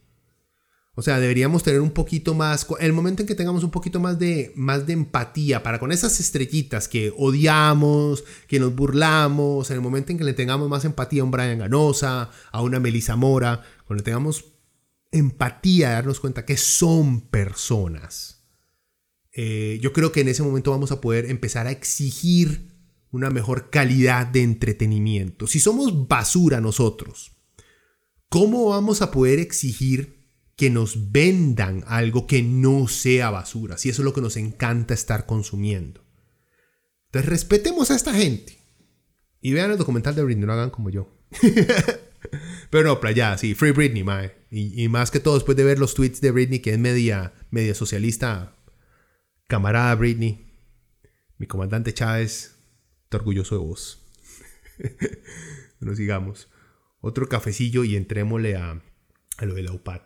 [0.93, 4.19] O sea, deberíamos tener un poquito más, el momento en que tengamos un poquito más
[4.19, 9.81] de, más de empatía para con esas estrellitas que odiamos, que nos burlamos, en el
[9.81, 13.63] momento en que le tengamos más empatía a un Brian Ganosa, a una Melissa Mora,
[13.87, 14.45] cuando tengamos
[15.11, 18.43] empatía, darnos cuenta que son personas.
[19.33, 22.74] Eh, yo creo que en ese momento vamos a poder empezar a exigir
[23.15, 25.47] una mejor calidad de entretenimiento.
[25.47, 27.31] Si somos basura nosotros,
[28.29, 33.77] ¿cómo vamos a poder exigir que nos vendan algo que no sea basura?
[33.77, 36.03] Si eso es lo que nos encanta estar consumiendo.
[37.05, 38.57] Entonces respetemos a esta gente.
[39.39, 41.09] Y vean el documental de Britney, no hagan como yo.
[42.69, 44.33] Pero no, playa, sí, Free Britney, mae.
[44.49, 47.75] Y, más que todo, después de ver los tweets de Britney, que es media, media
[47.75, 48.55] socialista,
[49.47, 50.45] camarada Britney,
[51.37, 52.54] mi comandante Chávez,
[53.15, 54.05] orgulloso de vos.
[55.79, 56.49] Nos sigamos.
[56.99, 58.81] Otro cafecillo y entrémosle a,
[59.37, 60.01] a lo de la UPAD.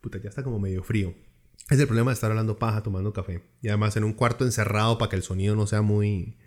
[0.00, 1.14] Puta, ya está como medio frío.
[1.70, 3.42] Es el problema de estar hablando paja tomando café.
[3.60, 6.38] Y además en un cuarto encerrado para que el sonido no sea muy...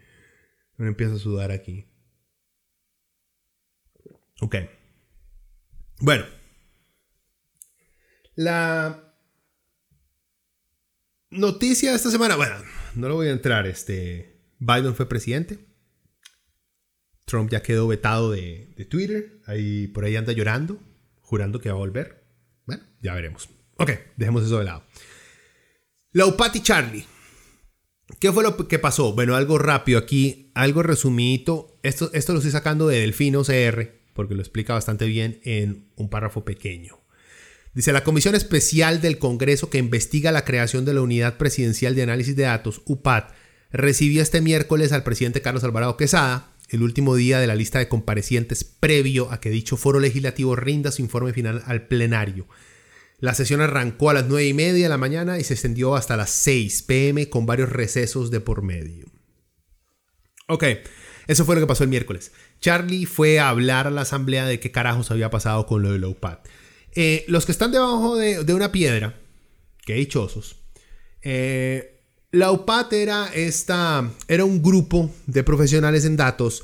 [0.78, 1.88] No empieza a sudar aquí.
[4.42, 4.56] Ok.
[6.00, 6.26] Bueno.
[8.36, 9.11] La
[11.32, 12.56] noticia esta semana, bueno,
[12.96, 13.66] no lo voy a entrar.
[13.66, 15.60] Este, Biden fue presidente.
[17.26, 19.42] Trump ya quedó vetado de, de Twitter.
[19.46, 20.80] Ahí, por ahí anda llorando,
[21.22, 22.24] jurando que va a volver.
[22.66, 23.50] Bueno, ya veremos.
[23.78, 24.84] Ok, dejemos eso de lado.
[26.12, 27.06] Laupati Charlie.
[28.20, 29.14] ¿Qué fue lo que pasó?
[29.14, 31.80] Bueno, algo rápido aquí, algo resumidito.
[31.82, 36.10] Esto, esto lo estoy sacando de Delfino CR, porque lo explica bastante bien en un
[36.10, 37.01] párrafo pequeño.
[37.74, 42.04] Dice, la Comisión Especial del Congreso que investiga la creación de la Unidad Presidencial de
[42.04, 43.26] Análisis de Datos, UPAD,
[43.72, 47.88] recibió este miércoles al presidente Carlos Alvarado Quesada, el último día de la lista de
[47.88, 52.48] comparecientes previo a que dicho foro legislativo rinda su informe final al plenario.
[53.20, 56.18] La sesión arrancó a las 9 y media de la mañana y se extendió hasta
[56.18, 59.06] las 6 pm con varios recesos de por medio.
[60.48, 60.66] Ok,
[61.28, 62.34] eso fue lo que pasó el miércoles.
[62.60, 66.00] Charlie fue a hablar a la asamblea de qué carajos había pasado con lo de
[66.00, 66.40] Lowpad.
[66.96, 69.20] Eh, los que están debajo de, una piedra,
[69.86, 70.58] que dichosos,
[71.22, 72.52] eh, la
[72.92, 76.64] era, esta, era un grupo de profesionales en datos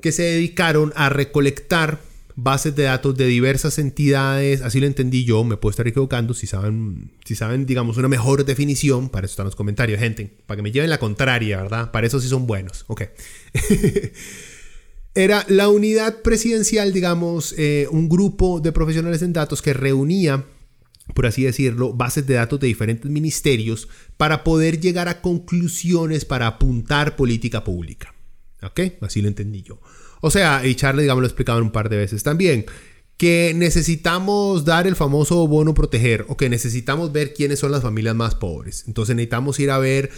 [0.00, 2.00] que se dedicaron a recolectar
[2.36, 6.46] bases de datos de diversas entidades, así lo entendí yo, me puedo estar equivocando, si
[6.46, 10.62] saben, si saben, digamos, una mejor definición, para eso están los comentarios, gente, para que
[10.62, 11.90] me lleven la contraria, ¿verdad?
[11.90, 13.04] Para eso sí son buenos, ok.
[15.16, 20.44] Era la unidad presidencial, digamos, eh, un grupo de profesionales en datos que reunía
[21.14, 26.46] por así decirlo, bases de datos de diferentes ministerios para poder llegar a conclusiones para
[26.46, 28.14] apuntar política pública.
[28.62, 28.80] ¿Ok?
[29.00, 29.80] Así lo entendí yo.
[30.20, 32.66] O sea, y Charlie, digamos, lo explicado un par de veces también,
[33.16, 38.14] que necesitamos dar el famoso bono proteger o que necesitamos ver quiénes son las familias
[38.14, 38.84] más pobres.
[38.86, 40.10] Entonces necesitamos ir a ver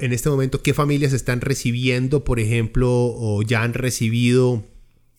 [0.00, 4.64] en este momento qué familias están recibiendo, por ejemplo, o ya han recibido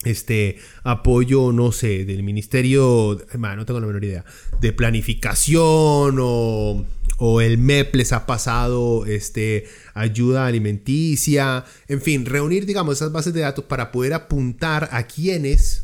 [0.03, 4.25] este apoyo, no sé, del ministerio, no tengo la menor idea,
[4.59, 6.85] de planificación o
[7.17, 13.33] o el MEP les ha pasado este, ayuda alimenticia, en fin, reunir, digamos, esas bases
[13.33, 15.82] de datos para poder apuntar a quienes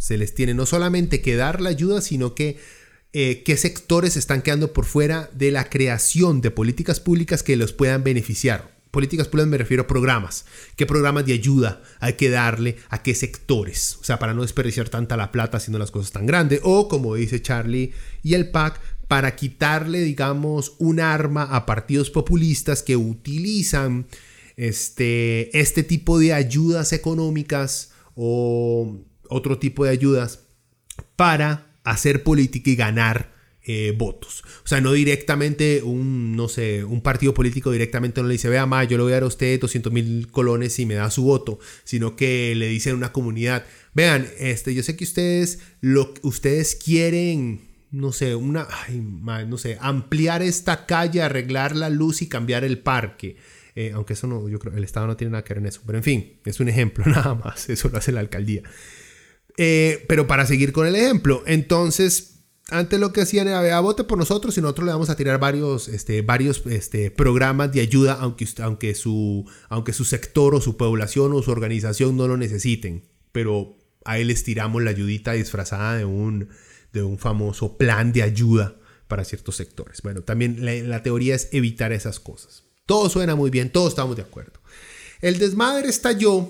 [0.00, 2.56] se les tiene no solamente que dar la ayuda, sino que
[3.12, 7.74] eh, qué sectores están quedando por fuera de la creación de políticas públicas que los
[7.74, 8.80] puedan beneficiar.
[8.90, 10.46] Políticas públicas me refiero a programas.
[10.74, 13.98] ¿Qué programas de ayuda hay que darle a qué sectores?
[14.00, 16.60] O sea, para no desperdiciar tanta la plata haciendo las cosas tan grandes.
[16.62, 17.92] O, como dice Charlie
[18.22, 24.06] y el PAC, para quitarle, digamos, un arma a partidos populistas que utilizan
[24.56, 30.46] este, este tipo de ayudas económicas o otro tipo de ayudas
[31.16, 34.42] para hacer política y ganar eh, votos.
[34.64, 38.66] O sea, no directamente un, no sé, un partido político directamente no le dice, vea,
[38.66, 41.24] ma, yo le voy a dar a usted 200 mil colones y me da su
[41.24, 43.64] voto, sino que le dice a una comunidad,
[43.94, 48.68] vean, este, yo sé que ustedes, lo, ustedes quieren no sé, una,
[49.48, 53.36] no sé, ampliar esta calle, arreglar la luz y cambiar el parque.
[53.74, 55.82] Eh, aunque eso no, yo creo, el Estado no tiene nada que ver en eso.
[55.84, 57.68] Pero en fin, es un ejemplo nada más.
[57.68, 58.62] Eso lo hace la alcaldía.
[59.56, 64.18] Eh, pero para seguir con el ejemplo, entonces, antes lo que hacían era, vote por
[64.18, 68.46] nosotros y nosotros le vamos a tirar varios, este, varios este, programas de ayuda, aunque,
[68.62, 73.04] aunque, su, aunque su sector o su población o su organización no lo necesiten.
[73.32, 76.48] Pero ahí les tiramos la ayudita disfrazada de un
[76.92, 78.76] de un famoso plan de ayuda
[79.08, 80.02] para ciertos sectores.
[80.02, 82.64] Bueno, también la, teoría es evitar esas cosas.
[82.86, 84.60] Todo suena muy bien, todos estamos de acuerdo.
[85.20, 86.48] El desmadre estalló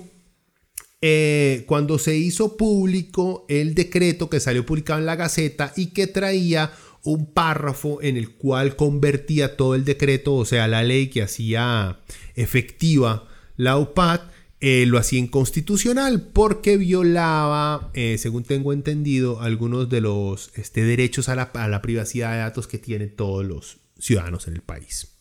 [1.01, 6.07] eh, cuando se hizo público el decreto que salió publicado en la Gaceta y que
[6.07, 6.71] traía
[7.03, 11.99] un párrafo en el cual convertía todo el decreto, o sea, la ley que hacía
[12.35, 13.27] efectiva
[13.57, 14.21] la UPAD,
[14.59, 21.29] eh, lo hacía inconstitucional porque violaba, eh, según tengo entendido, algunos de los este, derechos
[21.29, 25.17] a la, privacidad de datos que tienen todos los ciudadanos en el país.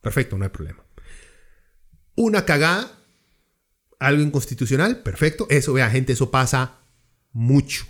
[0.00, 0.84] Perfecto, no hay problema.
[2.14, 3.03] Una cagada,
[4.06, 5.46] algo inconstitucional, perfecto.
[5.50, 6.78] Eso, vea, gente, eso pasa
[7.32, 7.86] mucho.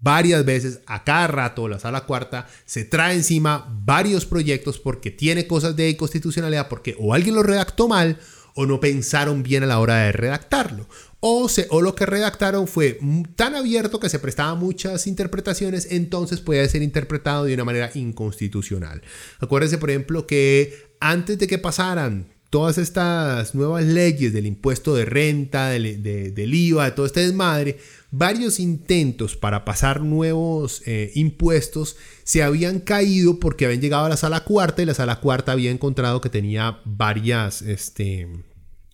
[0.00, 5.46] Varias veces, a cada rato, la sala cuarta se trae encima varios proyectos porque tiene
[5.46, 8.18] cosas de inconstitucionalidad, porque o alguien lo redactó mal
[8.54, 10.88] o no pensaron bien a la hora de redactarlo.
[11.20, 12.98] O, se, o lo que redactaron fue
[13.36, 19.02] tan abierto que se prestaba muchas interpretaciones, entonces puede ser interpretado de una manera inconstitucional.
[19.38, 25.06] Acuérdense, por ejemplo, que antes de que pasaran todas estas nuevas leyes del impuesto de
[25.06, 27.78] renta, del, IVA, de todo este desmadre,
[28.10, 34.18] varios intentos para pasar nuevos eh, impuestos se habían caído porque habían llegado a la
[34.18, 38.28] sala cuarta y la sala cuarta había encontrado que tenía varias, este,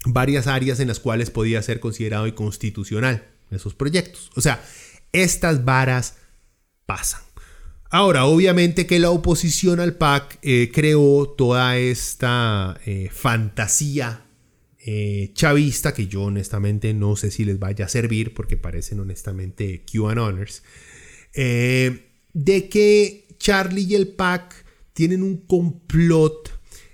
[0.05, 4.31] varias áreas en las cuales podía ser considerado inconstitucional esos proyectos.
[4.37, 4.63] O sea,
[5.11, 6.15] estas varas
[6.87, 7.23] pasan.
[7.91, 14.27] Ahora, obviamente que la oposición al PAC eh, creó toda esta eh, fantasía
[14.79, 19.85] eh, chavista que yo honestamente no sé si les vaya a servir porque parecen honestamente
[19.91, 20.63] QAnoners,
[21.35, 26.51] de que Charlie y el PAC tienen un complot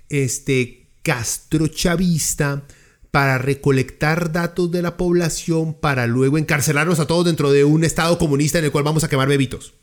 [0.07, 2.65] este, castrochavista
[3.11, 8.17] para recolectar datos de la población para luego encarcelarlos a todos dentro de un estado
[8.17, 9.73] comunista en el cual vamos a quemar bebitos.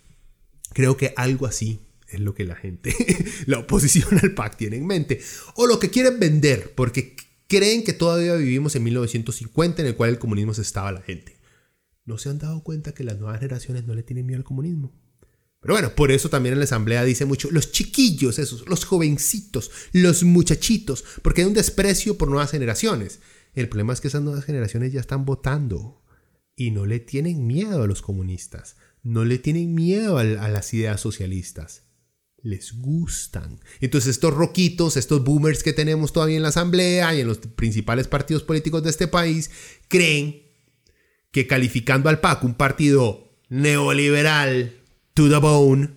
[0.73, 2.95] Creo que algo así es lo que la gente,
[3.47, 5.21] la oposición al PAC tiene en mente.
[5.57, 7.17] O lo que quieren vender, porque
[7.49, 11.37] creen que todavía vivimos en 1950 en el cual el comunismo se estaba la gente.
[12.05, 14.93] No se han dado cuenta que las nuevas generaciones no le tienen miedo al comunismo.
[15.61, 19.71] Pero bueno, por eso también en la asamblea dice mucho los chiquillos, esos, los jovencitos,
[19.93, 23.21] los muchachitos, porque hay un desprecio por nuevas generaciones.
[23.55, 26.03] El problema es que esas nuevas generaciones ya están votando
[26.57, 31.01] y no le tienen miedo a los comunistas no le tienen miedo a, las ideas
[31.01, 31.85] socialistas.
[32.43, 33.61] Les gustan.
[33.81, 38.09] Entonces estos roquitos, estos boomers que tenemos todavía en la asamblea y en los principales
[38.09, 39.51] partidos políticos de este país,
[39.89, 40.43] creen
[41.31, 44.75] que calificando al PAC un partido neoliberal
[45.15, 45.91] to the bone,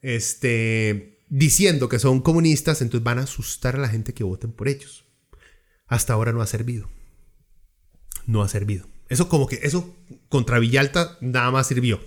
[0.00, 4.68] este, diciendo que son comunistas, entonces van a asustar a la gente que voten por
[4.68, 5.04] ellos.
[5.86, 6.88] Hasta ahora no ha servido.
[8.26, 8.86] No ha servido.
[9.08, 9.96] Eso como que, eso
[10.28, 12.00] contra Villalta nada más sirvió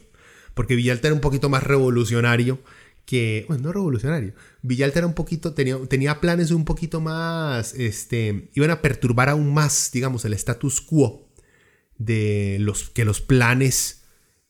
[0.53, 2.59] porque Villalta era un poquito más revolucionario
[3.05, 8.49] que, bueno, no revolucionario, Villalta era un poquito, tenía, tenía planes un poquito más, este,
[8.53, 11.27] iban a perturbar aún más, digamos, el status quo
[11.97, 14.03] de los, que los planes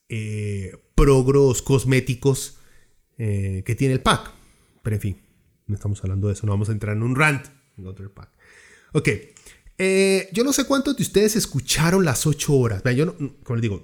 [0.09, 2.59] eh, progros cosméticos
[3.17, 4.31] eh, que tiene el PAC.
[4.83, 5.21] Pero en fin,
[5.65, 7.45] no estamos hablando de eso, no vamos a entrar en un rant
[7.77, 8.29] en otro PAC.
[8.93, 9.09] Ok,
[9.77, 12.83] eh, yo no sé cuántos de ustedes escucharon las ocho horas.
[12.83, 13.83] Vean, yo no, como les digo,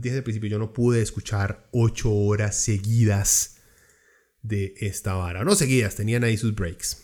[0.00, 3.58] dije al principio, yo no pude escuchar ocho horas seguidas
[4.42, 5.44] de esta vara.
[5.44, 7.02] No seguidas, tenían ahí sus breaks.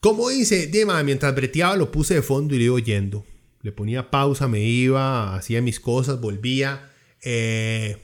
[0.00, 3.24] Como dice, Dima, mientras breteaba lo puse de fondo y le iba oyendo.
[3.62, 6.90] Le ponía pausa, me iba, hacía mis cosas, volvía.
[7.22, 7.98] Eh,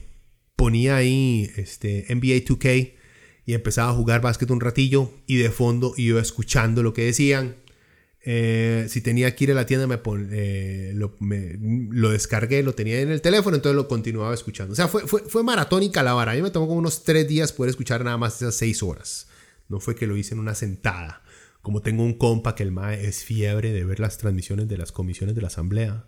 [0.55, 2.93] ponía ahí este, NBA 2K
[3.45, 7.55] y empezaba a jugar básquet un ratillo y de fondo iba escuchando lo que decían
[8.21, 9.99] eh, si tenía que ir a la tienda, me,
[10.31, 14.73] eh, lo, descargué, lo tenía en el teléfono, entonces lo continuaba escuchando.
[14.73, 16.33] O sea, fue, fue, maratónica la vara.
[16.33, 19.27] A me tomó como unos tres días poder escuchar nada más esas seis horas.
[19.69, 21.23] No fue que lo hice en una sentada.
[21.61, 24.91] Como tengo un compa que el MAE es fiebre de ver las transmisiones de las
[24.91, 26.07] comisiones de la asamblea.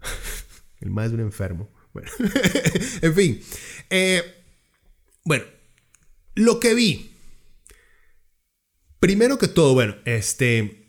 [0.80, 1.72] el MAE es un enfermo.
[1.92, 2.10] Bueno,
[3.02, 3.42] en fin.
[3.88, 4.22] Eh,
[5.24, 5.44] bueno,
[6.34, 7.12] lo que vi.
[8.98, 10.79] Primero que todo, bueno, este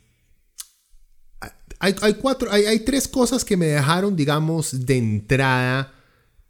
[1.81, 5.93] hay, cuatro, hay, tres cosas que me dejaron, digamos, de entrada,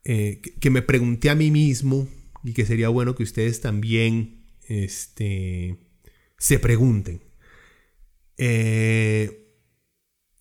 [0.03, 2.07] eh, que, me pregunté a mí mismo
[2.43, 5.77] y que sería bueno que ustedes también este,
[6.37, 7.23] se pregunten.
[8.37, 9.55] Eh,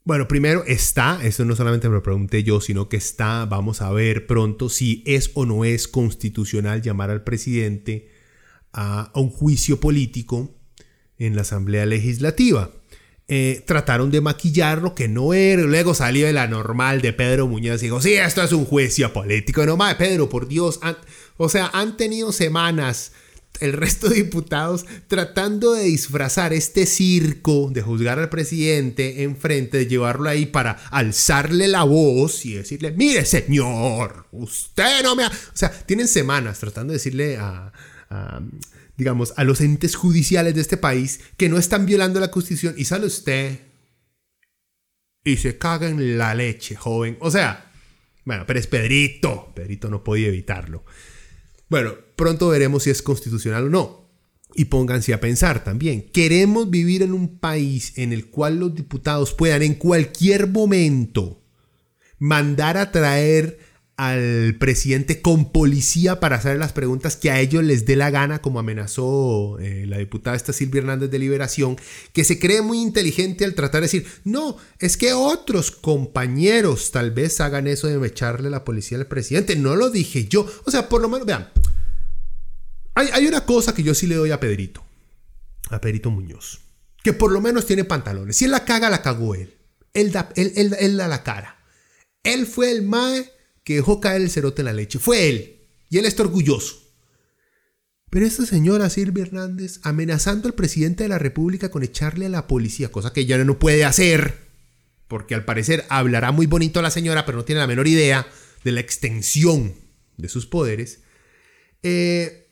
[0.05, 3.93] bueno, primero está, eso no solamente me lo pregunté yo, sino que está, vamos a
[3.93, 8.11] ver pronto si es o no es constitucional llamar al presidente
[8.73, 10.59] a un juicio político
[11.17, 12.73] en la Asamblea Legislativa.
[13.33, 15.63] Eh, trataron de maquillarlo, que no era.
[15.63, 19.13] Luego salió de la normal de Pedro Muñoz y dijo, sí, esto es un juicio
[19.13, 19.65] político.
[19.65, 20.81] No más, Pedro, por Dios.
[21.37, 23.13] o sea, han tenido semanas
[23.61, 29.87] el resto de diputados tratando de disfrazar este circo de juzgar al presidente enfrente, de
[29.87, 35.23] llevarlo ahí para alzarle la voz y decirle, mire señor, usted no me...
[35.23, 35.29] Ha...
[35.29, 37.71] O sea, tienen semanas tratando de decirle a
[39.01, 42.85] digamos, a los entes judiciales de este país que no están violando la constitución y
[42.85, 43.61] sale usted
[45.25, 47.17] y se caga en la leche, joven.
[47.21, 47.73] O sea,
[48.27, 49.55] bueno, pero es Pedrito.
[49.55, 50.85] Pedrito no podía evitarlo.
[51.71, 54.11] Bueno, pronto veremos si es constitucional o no.
[54.55, 59.33] Y pónganse a pensar también, queremos vivir en un país en el cual los diputados
[59.33, 61.43] puedan en cualquier momento
[62.19, 63.61] mandar a traer
[64.01, 68.41] al presidente con policía para hacer las preguntas que a ellos les dé la gana,
[68.41, 71.77] como amenazó eh, la diputada esta Silvia Hernández de Liberación,
[72.15, 77.11] que se cree muy inteligente al tratar de decir, no, es que otros compañeros tal
[77.11, 80.89] vez hagan eso de echarle la policía al presidente, no lo dije yo, o sea,
[80.89, 81.51] por lo menos, vean,
[82.95, 84.83] hay, hay una cosa que yo sí le doy a Pedrito,
[85.69, 86.61] a Pedrito Muñoz.
[87.03, 88.35] que por lo menos tiene pantalones.
[88.35, 89.55] Si él la caga, la cagó él.
[89.93, 91.59] Él da, él, él, da la cara.
[92.23, 93.31] Él fue el mae
[93.65, 94.99] que dejó caer el cerote en la leche.
[94.99, 95.61] Fue él.
[95.89, 96.91] Y él está orgulloso.
[98.11, 102.49] Pero esta señora Silvia Hernández amenazando al presidente de la República con echarle a la
[102.49, 104.51] policía, cosa que ella no puede hacer,
[105.07, 108.27] porque al parecer hablará muy bonito la señora, pero no tiene la menor idea
[108.65, 109.75] de la extensión
[110.17, 111.03] de sus poderes.
[111.85, 112.49] Eh,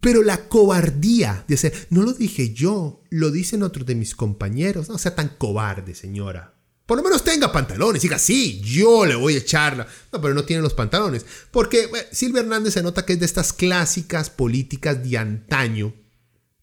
[0.00, 4.88] pero la cobardía de hacer, no lo dije yo, lo dicen otros de mis compañeros,
[4.88, 6.53] no sea tan cobarde, señora.
[6.86, 9.86] Por lo menos tenga pantalones, diga, sí, yo le voy a echarla.
[10.12, 11.24] No, pero no tiene los pantalones.
[11.50, 15.94] Porque Silvia Hernández se nota que es de estas clásicas políticas de antaño,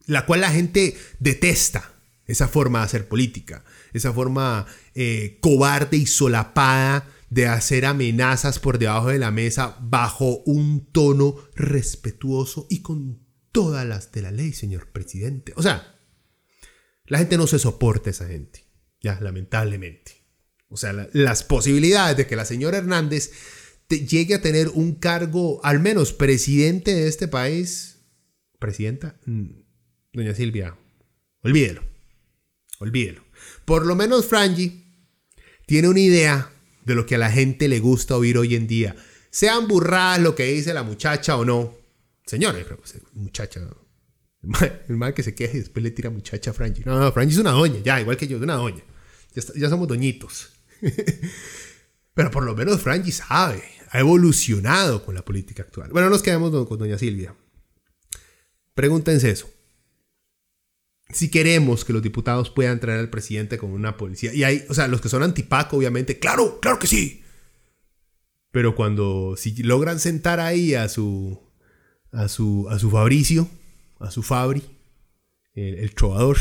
[0.05, 1.93] la cual la gente detesta,
[2.27, 3.63] esa forma de hacer política,
[3.93, 10.43] esa forma eh, cobarde y solapada de hacer amenazas por debajo de la mesa bajo
[10.45, 15.53] un tono respetuoso y con todas las de la ley, señor presidente.
[15.55, 15.95] O sea,
[17.05, 18.65] la gente no se soporta esa gente,
[19.01, 20.21] ya, lamentablemente.
[20.69, 23.31] O sea, las posibilidades de que la señora Hernández
[23.89, 27.99] llegue a tener un cargo, al menos presidente de este país,
[28.57, 29.47] presidenta, mm,
[30.13, 30.77] doña Silvia,
[31.41, 31.83] olvídelo,
[32.79, 33.23] olvídelo.
[33.65, 34.85] Por lo menos Frangi
[35.65, 36.51] tiene una idea
[36.85, 38.95] de lo que a la gente le gusta oír hoy en día.
[39.29, 41.75] Sean burradas lo que dice la muchacha o no.
[42.25, 42.65] Señores,
[43.13, 43.61] muchacha.
[44.87, 46.83] El mal que se queje y después le tira muchacha a Frangie.
[46.85, 48.83] No, no, Frangie es una doña, ya, igual que yo, es una doña.
[49.33, 50.49] Ya, somos doñitos.
[52.13, 55.91] Pero por lo menos Frangie sabe, ha evolucionado con la política actual.
[55.91, 57.35] Bueno, nos quedamos con doña Silvia.
[58.73, 59.49] Pregúntense eso.
[61.09, 64.73] Si queremos que los diputados puedan traer al presidente con una policía, y hay, o
[64.73, 67.23] sea, los que son antipaco, obviamente, claro, claro que sí.
[68.51, 71.39] Pero cuando, si logran sentar ahí a su,
[72.11, 73.49] a su, a su Fabricio,
[73.99, 74.63] a su Fabri,
[75.53, 76.37] el, el trovador,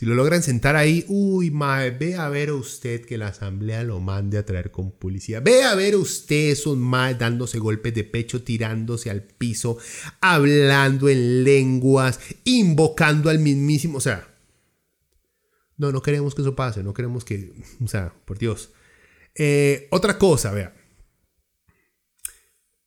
[0.00, 4.00] si lo logran sentar ahí, uy, mae, ve a ver usted que la asamblea lo
[4.00, 5.40] mande a traer con policía.
[5.40, 9.76] Ve a ver usted esos mae dándose golpes de pecho, tirándose al piso,
[10.22, 13.98] hablando en lenguas, invocando al mismísimo.
[13.98, 14.26] O sea,
[15.76, 17.52] no, no queremos que eso pase, no queremos que.
[17.84, 18.72] O sea, por Dios.
[19.34, 20.74] Eh, otra cosa, vea.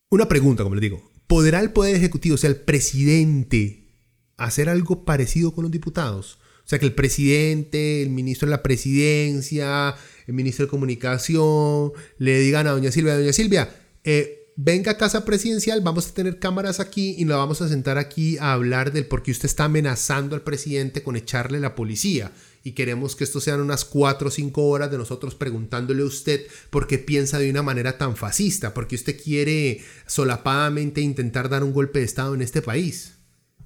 [0.09, 1.11] Una pregunta, como les digo.
[1.27, 3.87] ¿Podrá el Poder Ejecutivo, o sea, el presidente,
[4.35, 6.39] hacer algo parecido con los diputados?
[6.65, 9.95] O sea, que el presidente, el ministro de la presidencia,
[10.27, 13.69] el ministro de comunicación, le digan a doña Silvia, doña Silvia,
[14.03, 17.97] eh, venga a casa presidencial, vamos a tener cámaras aquí y nos vamos a sentar
[17.97, 22.31] aquí a hablar del por qué usted está amenazando al presidente con echarle la policía.
[22.65, 26.45] Y queremos que esto sean unas cuatro o cinco horas de nosotros preguntándole a usted
[26.69, 31.63] por qué piensa de una manera tan fascista, por qué usted quiere solapadamente intentar dar
[31.63, 33.15] un golpe de Estado en este país.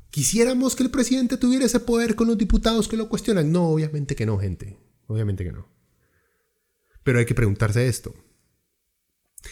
[0.10, 3.52] ¿Quisiéramos que el presidente tuviera ese poder con los diputados que lo cuestionan?
[3.52, 4.78] No, obviamente que no, gente.
[5.08, 5.68] Obviamente que no.
[7.04, 8.14] Pero hay que preguntarse esto.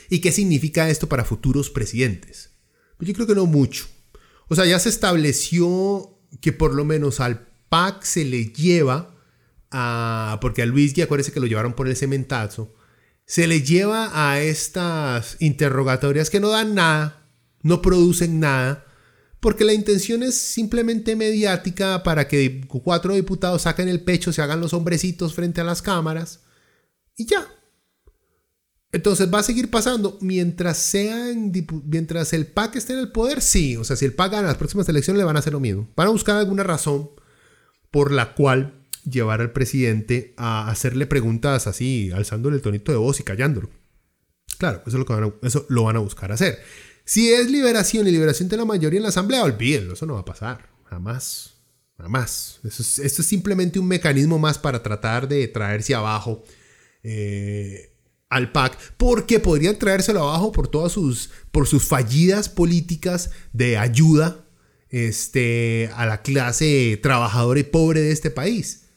[0.10, 2.51] ¿Y qué significa esto para futuros presidentes?
[2.97, 3.86] Pues yo creo que no mucho.
[4.47, 9.16] O sea, ya se estableció que por lo menos al PAC se le lleva
[9.72, 10.38] a...
[10.41, 12.74] Porque a Luis, acuérdese que lo llevaron por el cementazo.
[13.26, 17.28] Se le lleva a estas interrogatorias que no dan nada,
[17.64, 18.86] no producen nada
[19.45, 24.59] porque la intención es simplemente mediática para que cuatro diputados saquen el pecho, se hagan
[24.59, 26.39] los hombrecitos frente a las cámaras
[27.15, 27.47] y ya.
[28.91, 31.51] Entonces va a seguir pasando mientras sean
[31.85, 34.57] mientras el PAC esté en el poder, sí, o sea, si el PAC gana las
[34.57, 35.87] próximas elecciones le van a hacer lo mismo.
[35.95, 37.11] Van a buscar alguna razón
[37.91, 43.19] por la cual llevar al presidente a hacerle preguntas así, alzándole el tonito de voz
[43.19, 43.69] y callándolo.
[44.57, 46.57] Claro, eso es lo que eso lo van a buscar hacer.
[47.06, 50.22] Si es liberación y liberación de la mayoría en la asamblea, olvídenlo, eso no va
[50.22, 50.70] a pasar.
[50.86, 51.53] Jamás.
[51.97, 52.60] Jamás.
[52.64, 56.43] esto es simplemente un mecanismo más para tratar de traerse abajo
[57.03, 57.93] eh,
[58.28, 64.45] al PAC, porque podrían traérselo abajo por todas sus, por sus fallidas políticas de ayuda
[64.89, 68.88] este, a la clase trabajadora y pobre de este país.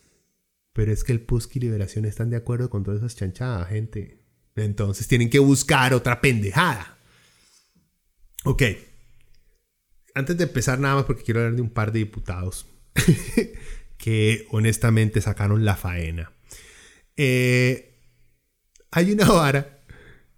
[0.73, 4.23] Pero es que el PUSC y Liberación están de acuerdo con todas esas chanchadas, gente.
[4.57, 6.98] Entonces tienen que buscar otra pendejada.
[8.49, 8.63] Ok.
[10.15, 12.65] Antes de empezar nada más porque quiero hablar de un par de diputados
[13.99, 16.33] que honestamente sacaron la faena.
[17.19, 18.01] Eh,
[18.91, 19.85] hay una vara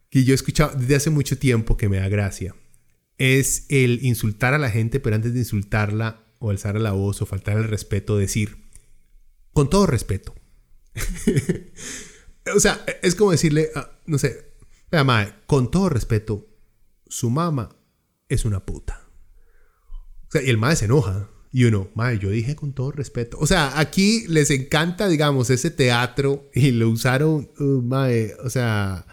[0.08, 2.56] que yo he escuchado desde hace mucho tiempo que me da gracia.
[3.16, 7.26] Es el insultar a la gente, pero antes de insultarla o alzar la voz o
[7.26, 8.56] faltar el respeto, decir,
[9.52, 10.34] con todo respeto.
[12.56, 14.56] o sea, es como decirle, ah, no sé,
[15.46, 16.48] con todo respeto,
[17.06, 17.76] su mamá
[18.30, 19.06] es una puta.
[20.28, 21.28] O sea, y el mae se enoja.
[21.52, 23.36] Y uno, madre, yo dije con todo respeto.
[23.40, 27.94] O sea, aquí les encanta, digamos, ese teatro y lo usaron, uh,
[28.44, 29.04] o sea,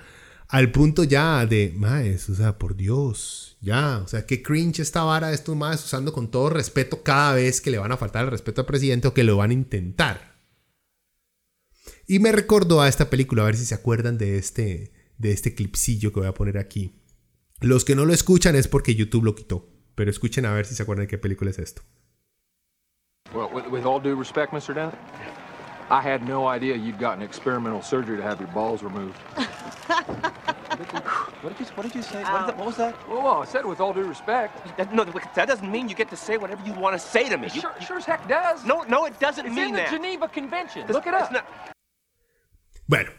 [0.48, 5.04] al punto ya de, madre, o sea, por Dios, ya, o sea, qué cringe esta
[5.04, 8.26] vara de estos madres usando con todo respeto cada vez que le van a faltar
[8.26, 10.38] el respeto al presidente o que lo van a intentar.
[12.08, 15.56] Y me recordó a esta película, a ver si se acuerdan de este, de este
[15.56, 16.94] clipsillo que voy a poner aquí.
[17.62, 20.76] Los que no lo escuchan es porque YouTube lo quitó, pero escuchen a ver si
[20.76, 21.82] se acuerdan de qué película es esto.
[23.34, 24.74] Well, with, with all due respect, Mr.
[24.74, 24.94] Dent,
[25.90, 29.16] I had no idea you'd gotten experimental surgery to have your balls removed.
[31.42, 32.22] What did you, what did you say?
[32.24, 32.96] What, is that, what was that?
[33.10, 34.78] Well, well, I said with all due respect.
[34.78, 37.38] That- No, that doesn't mean you get to say whatever you want to say to
[37.38, 37.48] me.
[37.54, 38.64] You- sure, sure as heck does.
[38.64, 39.86] no, no, it doesn't it's mean in the.
[39.90, 40.86] Geneva Convention.
[40.88, 41.32] Look it up.
[41.32, 41.46] not-
[42.88, 43.10] Bueno,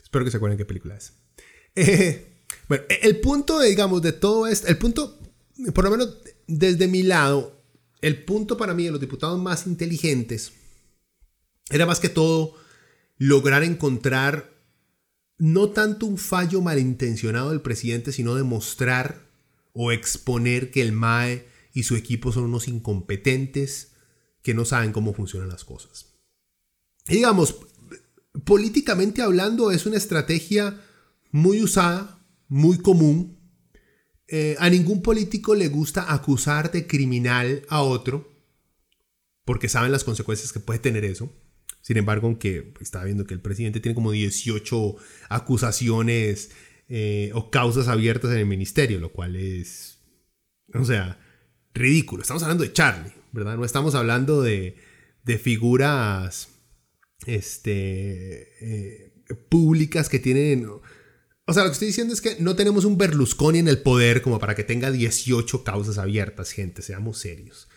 [0.00, 1.12] espero que se acuerden qué película es.
[1.74, 2.37] Eh,
[2.68, 5.18] bueno, el punto, digamos, de todo esto, el punto,
[5.74, 7.62] por lo menos desde mi lado,
[8.00, 10.52] el punto para mí de los diputados más inteligentes
[11.70, 12.54] era más que todo
[13.18, 14.52] lograr encontrar
[15.38, 19.28] no tanto un fallo malintencionado del presidente, sino demostrar
[19.72, 23.92] o exponer que el MAE y su equipo son unos incompetentes
[24.42, 26.06] que no saben cómo funcionan las cosas.
[27.06, 27.56] Y digamos,
[28.44, 30.80] políticamente hablando, es una estrategia
[31.30, 32.17] muy usada,
[32.48, 33.38] muy común.
[34.26, 38.30] Eh, a ningún político le gusta acusar de criminal a otro,
[39.44, 41.32] porque saben las consecuencias que puede tener eso.
[41.80, 44.96] Sin embargo, aunque estaba viendo que el presidente tiene como 18
[45.30, 46.50] acusaciones
[46.88, 49.98] eh, o causas abiertas en el ministerio, lo cual es,
[50.74, 51.18] o sea,
[51.72, 52.22] ridículo.
[52.22, 53.56] Estamos hablando de Charlie, ¿verdad?
[53.56, 54.76] No estamos hablando de,
[55.24, 56.48] de figuras
[57.26, 59.12] este, eh,
[59.48, 60.68] públicas que tienen...
[61.50, 64.20] O sea, lo que estoy diciendo es que no tenemos un Berlusconi en el poder
[64.20, 67.68] como para que tenga 18 causas abiertas, gente, seamos serios.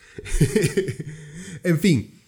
[1.64, 2.20] en fin,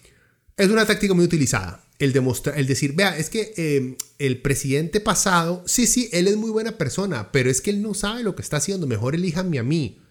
[0.57, 1.85] es una táctica muy utilizada.
[1.99, 6.35] El, demostrar, el decir, vea, es que eh, el presidente pasado, sí, sí, él es
[6.35, 9.59] muy buena persona, pero es que él no sabe lo que está haciendo, mejor elíjanme
[9.59, 10.01] a mí.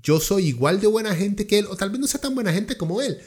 [0.00, 2.52] Yo soy igual de buena gente que él, o tal vez no sea tan buena
[2.52, 3.18] gente como él,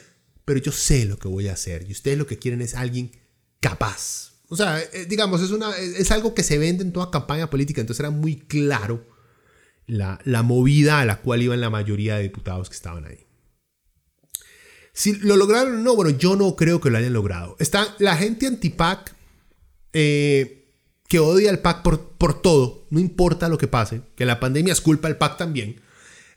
[0.46, 3.12] pero yo sé lo que voy a hacer y ustedes lo que quieren es alguien
[3.60, 4.31] capaz.
[4.52, 7.80] O sea, eh, digamos, es, una, es algo que se vende en toda campaña política,
[7.80, 9.02] entonces era muy claro
[9.86, 13.26] la, movida a la cual iban la mayoría de diputados que estaban ahí.
[14.92, 17.56] Si lo lograron o no, bueno, yo no creo que lo hayan logrado.
[17.60, 19.16] Está la gente anti-PAC
[19.94, 20.76] eh,
[21.08, 21.80] que odia al PAC
[22.18, 25.80] por, todo, no importa lo que pase, que la pandemia es culpa del PAC también.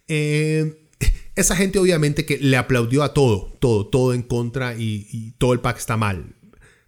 [0.08, 0.88] Eh,
[1.36, 5.52] esa gente obviamente que le aplaudió a todo, todo, todo en contra y, y todo
[5.52, 6.35] el PAC está mal.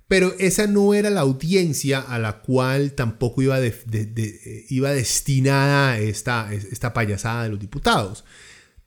[0.08, 6.54] Pero esa no era la audiencia a la cual tampoco iba, de, iba destinada esta,
[6.54, 8.24] esta payasada de los diputados.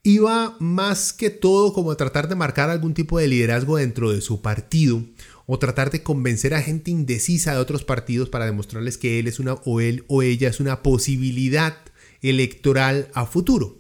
[0.03, 4.23] Iba más que todo como a tratar de marcar algún tipo de liderazgo dentro de
[4.23, 5.05] su partido
[5.45, 9.39] o tratar de convencer a gente indecisa de otros partidos para demostrarles que él es
[9.41, 11.77] una o él o ella es una posibilidad
[12.23, 13.79] electoral a futuro.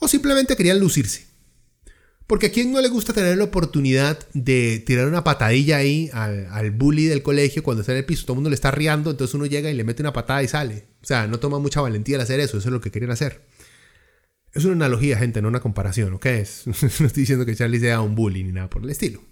[0.00, 1.29] O simplemente querían lucirse.
[2.30, 6.46] Porque a quién no le gusta tener la oportunidad de tirar una patadilla ahí al,
[6.52, 9.10] al, bully del colegio cuando está en el piso, todo el mundo le está riando,
[9.10, 10.84] entonces uno llega y le mete una patada y sale.
[11.02, 13.44] O sea, no toma mucha valentía al hacer eso, eso es lo que querían hacer.
[14.54, 16.26] Es una analogía, gente, no una comparación, ¿ok?
[16.26, 16.66] Es,
[17.00, 19.24] no estoy diciendo que Charlie sea un bully ni nada por el estilo.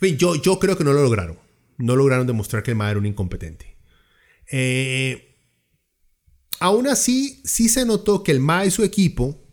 [0.00, 1.38] En fin, yo, yo creo que no lo lograron.
[1.76, 3.76] No lograron demostrar que el MAE era un incompetente.
[4.50, 5.36] Eh,
[6.58, 9.45] aún así, sí se notó que el MAE y su equipo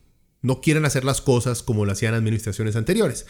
[0.43, 3.25] no quieren hacer las cosas como lo hacían administraciones anteriores.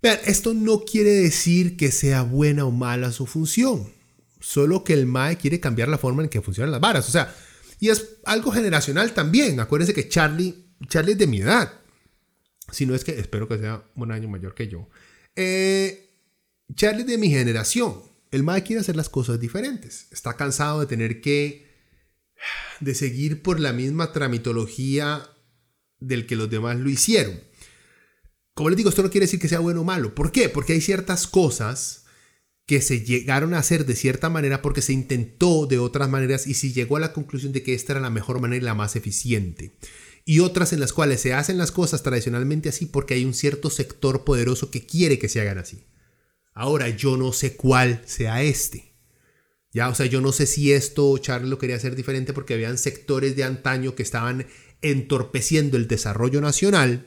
[0.00, 3.92] Vean, esto no quiere decir que sea buena o mala su función,
[4.40, 7.06] solo que el MAE quiere cambiar la forma en que funcionan las varas.
[7.08, 7.34] O sea,
[7.80, 9.60] y es algo generacional también.
[9.60, 10.54] Acuérdense que Charlie,
[10.86, 11.74] Charlie es de mi edad.
[12.70, 14.88] Si no es que espero que sea un año mayor que yo.
[15.34, 16.14] Eh,
[16.74, 18.02] Charlie es de mi generación.
[18.30, 20.06] El MAE quiere hacer las cosas diferentes.
[20.12, 21.68] Está cansado de tener que
[22.78, 25.28] de seguir por la misma tramitología
[26.00, 27.40] del que los demás lo hicieron.
[28.54, 30.14] Como les digo, esto no quiere decir que sea bueno o malo.
[30.14, 30.48] ¿Por qué?
[30.48, 32.04] Porque hay ciertas cosas
[32.66, 36.54] que se llegaron a hacer de cierta manera porque se intentó de otras maneras y
[36.54, 38.96] se llegó a la conclusión de que esta era la mejor manera y la más
[38.96, 39.76] eficiente.
[40.24, 43.70] Y otras en las cuales se hacen las cosas tradicionalmente así porque hay un cierto
[43.70, 45.84] sector poderoso que quiere que se hagan así.
[46.52, 48.94] Ahora yo no sé cuál sea este.
[49.72, 52.76] Ya, o sea, yo no sé si esto Charlie lo quería hacer diferente porque habían
[52.76, 54.46] sectores de antaño que estaban
[54.82, 57.06] entorpeciendo el desarrollo nacional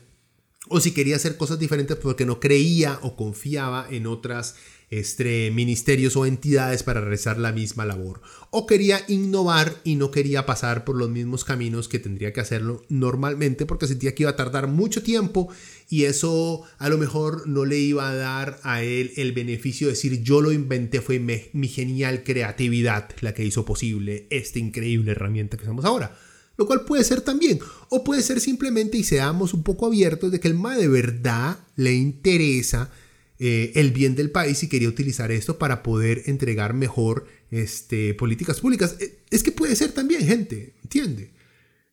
[0.70, 4.56] o si quería hacer cosas diferentes porque no creía o confiaba en otras
[4.90, 8.22] este, ministerios o entidades para realizar la misma labor.
[8.52, 12.86] O quería innovar y no quería pasar por los mismos caminos que tendría que hacerlo
[12.90, 15.50] normalmente porque sentía que iba a tardar mucho tiempo
[15.90, 19.94] y eso a lo mejor no le iba a dar a él el beneficio de
[19.94, 25.58] decir yo lo inventé, fue mi, genial creatividad la que hizo posible esta increíble herramienta
[25.58, 26.16] que usamos ahora.
[26.58, 27.60] Lo cual puede ser también.
[27.90, 31.60] O puede ser simplemente, y seamos un poco abiertos, de que el MA de verdad
[31.76, 32.92] le interesa
[33.40, 38.60] eh, el bien del país y quería utilizar esto para poder entregar mejor este, políticas
[38.60, 38.96] públicas.
[39.00, 41.34] Eh, es que puede ser también, gente, ¿entiende?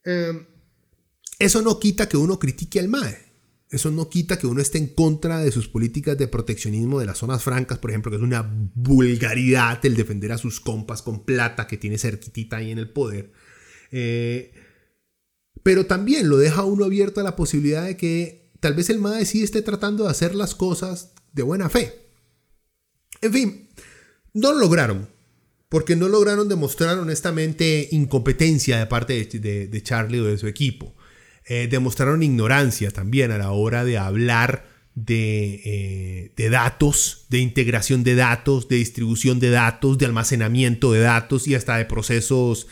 [0.04, 0.46] Em,
[1.38, 3.30] eso no quita que uno critique al MAE.
[3.70, 7.18] Eso no quita que uno esté en contra de sus políticas de proteccionismo de las
[7.18, 8.42] zonas francas, por ejemplo, que es una
[8.74, 13.32] vulgaridad el defender a sus compas con plata que tiene cerquitita ahí en el poder.
[13.90, 14.52] Eh,
[15.62, 19.24] pero también lo deja uno abierto a la posibilidad de que tal vez el MAE
[19.24, 21.94] sí esté tratando de hacer las cosas de buena fe.
[23.20, 23.68] En fin,
[24.32, 25.08] no lo lograron,
[25.68, 30.94] porque no lograron demostrar honestamente incompetencia de parte de, Charlie o de su equipo.
[31.46, 34.66] Eh, demostraron ignorancia también a la hora de hablar
[35.08, 41.46] eh, de, datos, de integración de datos, de distribución de datos, de almacenamiento de datos
[41.48, 42.66] y hasta de procesos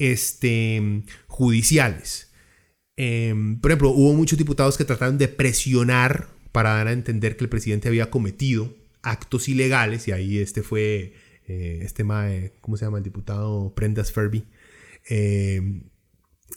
[0.00, 2.32] este, judiciales.
[2.96, 7.44] Em, por ejemplo, hubo muchos diputados que trataron de presionar para dar a entender que
[7.44, 11.14] el presidente había cometido actos ilegales, y ahí este fue,
[11.46, 12.98] eh, este mae, ¿cómo se llama?
[12.98, 14.44] El diputado Prendas Ferby.
[15.06, 15.84] Em,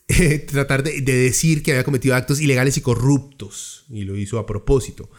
[0.47, 5.09] tratar de, decir que había cometido actos ilegales y corruptos, y lo hizo a propósito.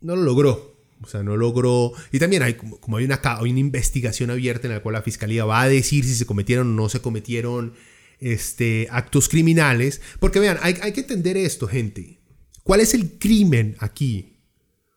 [0.00, 1.92] No lo logró, o sea, no logró.
[2.12, 5.44] Y también hay como, hay, una, hay una investigación abierta en la cual la fiscalía
[5.44, 7.74] va a decir si se cometieron o no se cometieron
[8.20, 10.00] este, actos criminales.
[10.20, 12.20] Porque vean, hay, hay que entender esto, gente.
[12.62, 14.36] ¿Cuál es el crimen aquí?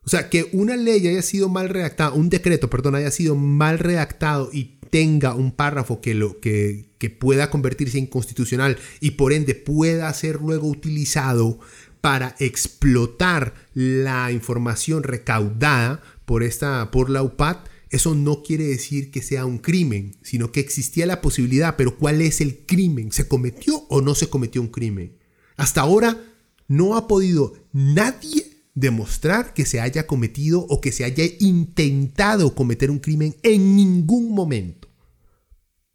[0.04, 3.78] O sea, que una ley haya sido mal redactada, un decreto, perdón, haya sido mal
[3.78, 9.34] redactado y tenga un párrafo que, lo, que, que pueda convertirse en constitucional y por
[9.34, 11.60] ende pueda ser luego utilizado
[12.02, 17.60] para explotar la información recaudada por, esta, por la UPAD,
[17.90, 22.22] eso no quiere decir que sea un crimen, sino que existía la posibilidad, pero ¿cuál
[22.22, 23.14] es el crimen?
[23.14, 25.18] ¿Se cometió o no se cometió un crimen?
[25.56, 26.22] Hasta ahora
[26.68, 32.92] no ha podido nadie demostrar que se haya cometido o que se haya intentado cometer
[32.92, 34.90] un crimen en ningún momento.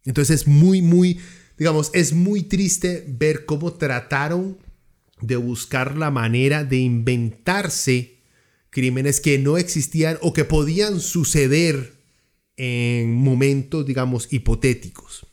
[0.05, 1.19] Entonces es muy, muy,
[1.59, 4.57] digamos, es muy triste ver cómo trataron
[5.25, 8.19] de buscar la manera de inventarse
[8.69, 11.93] crímenes que no existían o que podían suceder
[12.57, 15.25] en momentos, digamos, hipotéticos.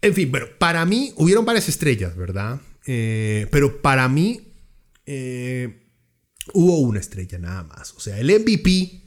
[0.00, 2.60] En fin, bueno, para mí hubieron varias estrellas, ¿verdad?
[2.86, 4.52] Eh, pero para mí
[5.06, 5.88] eh,
[6.52, 7.94] hubo una estrella nada más.
[7.94, 9.02] O sea, el MVP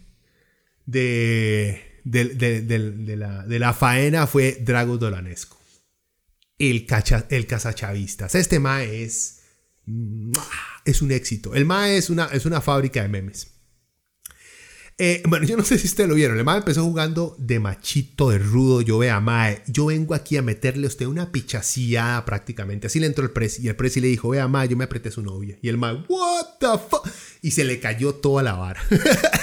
[0.85, 5.58] de, de, la, de la faena fue Drago Dolanesco
[6.59, 8.35] el, cacha, el cazachavistas.
[8.35, 9.39] Este MAE es,
[10.85, 11.55] es un éxito.
[11.55, 13.47] El MAE es una, es una fábrica de memes.
[15.01, 16.37] Eh, bueno, yo no sé si ustedes lo vieron.
[16.37, 18.81] El MAE empezó jugando de machito, de rudo.
[18.81, 22.87] Yo vea, MAE, yo vengo aquí a meterle a usted una pichacía prácticamente.
[22.87, 23.61] Así le entró el presi.
[23.63, 25.57] Y el presi le dijo, vea, MAE, yo me apreté a su novia.
[25.61, 27.07] Y el MAE, what the fuck.
[27.41, 28.81] Y se le cayó toda la vara.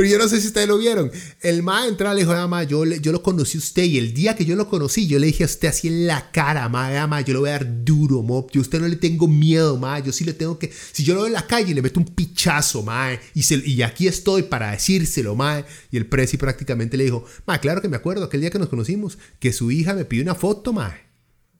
[0.00, 1.12] Pero yo no sé si ustedes lo vieron.
[1.42, 4.34] El ma entra, le dijo, ama, yo, yo lo conocí a usted y el día
[4.34, 7.20] que yo lo conocí, yo le dije a usted así en la cara, ma, ama,
[7.20, 8.46] yo le voy a dar duro, mo.
[8.50, 9.98] Yo a usted no le tengo miedo, ma.
[9.98, 10.72] Yo sí le tengo que.
[10.92, 13.12] Si yo lo veo en la calle, le meto un pichazo, ma.
[13.34, 15.66] Y, y aquí estoy para decírselo, ma.
[15.90, 18.70] Y el presi prácticamente le dijo, ma, claro que me acuerdo aquel día que nos
[18.70, 20.96] conocimos, que su hija me pidió una foto, ma.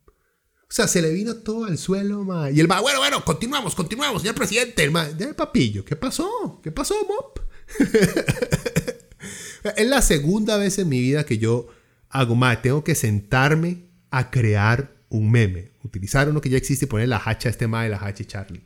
[0.07, 2.51] O sea, se le vino todo al suelo, ma.
[2.51, 4.82] Y el ma, bueno, bueno, continuamos, continuamos, señor presidente.
[4.82, 6.59] El ma, ya, papillo, ¿qué pasó?
[6.62, 7.49] ¿Qué pasó, mop?
[9.76, 11.68] es la segunda vez en mi vida que yo
[12.08, 12.62] hago más.
[12.62, 15.72] Tengo que sentarme a crear un meme.
[15.82, 18.62] Utilizar uno que ya existe y poner la hacha este ma de la hacha Charlie.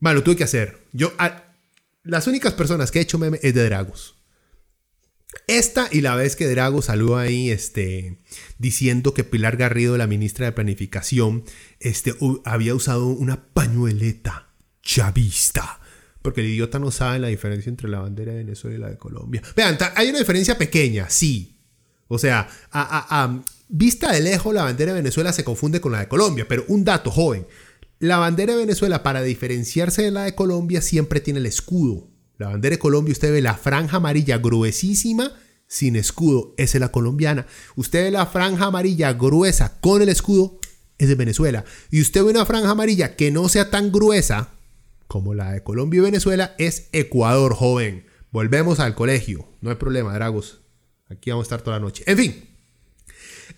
[0.00, 0.86] Bueno, lo tuve que hacer.
[0.92, 1.12] Yo,
[2.02, 4.16] las únicas personas que he hecho meme es de Dragos.
[5.46, 8.18] Esta y la vez que Drago salió ahí este,
[8.58, 11.44] diciendo que Pilar Garrido, la ministra de Planificación,
[11.80, 14.50] este, había usado una pañueleta
[14.82, 15.80] chavista
[16.22, 18.98] porque el idiota no sabe la diferencia entre la bandera de Venezuela y la de
[18.98, 19.42] Colombia.
[19.56, 21.58] Vean, hay una diferencia pequeña, sí.
[22.08, 26.08] O sea, a, vista de lejos, la bandera de Venezuela se confunde con la de
[26.08, 27.46] Colombia, pero un dato joven.
[27.98, 32.08] La bandera de Venezuela, para diferenciarse de la de Colombia, siempre tiene el escudo.
[32.38, 35.32] La bandera de Colombia, usted ve la franja amarilla gruesísima
[35.72, 37.46] sin escudo, esa es la colombiana.
[37.76, 40.58] Usted ve la franja amarilla gruesa con el escudo,
[40.98, 41.64] es de Venezuela.
[41.90, 44.50] Y usted ve una franja amarilla que no sea tan gruesa,
[45.12, 48.06] como la de Colombia y Venezuela, es Ecuador, joven.
[48.30, 49.46] Volvemos al colegio.
[49.60, 50.62] No hay problema, Dragos.
[51.10, 52.02] Aquí vamos a estar toda la noche.
[52.06, 52.48] En fin,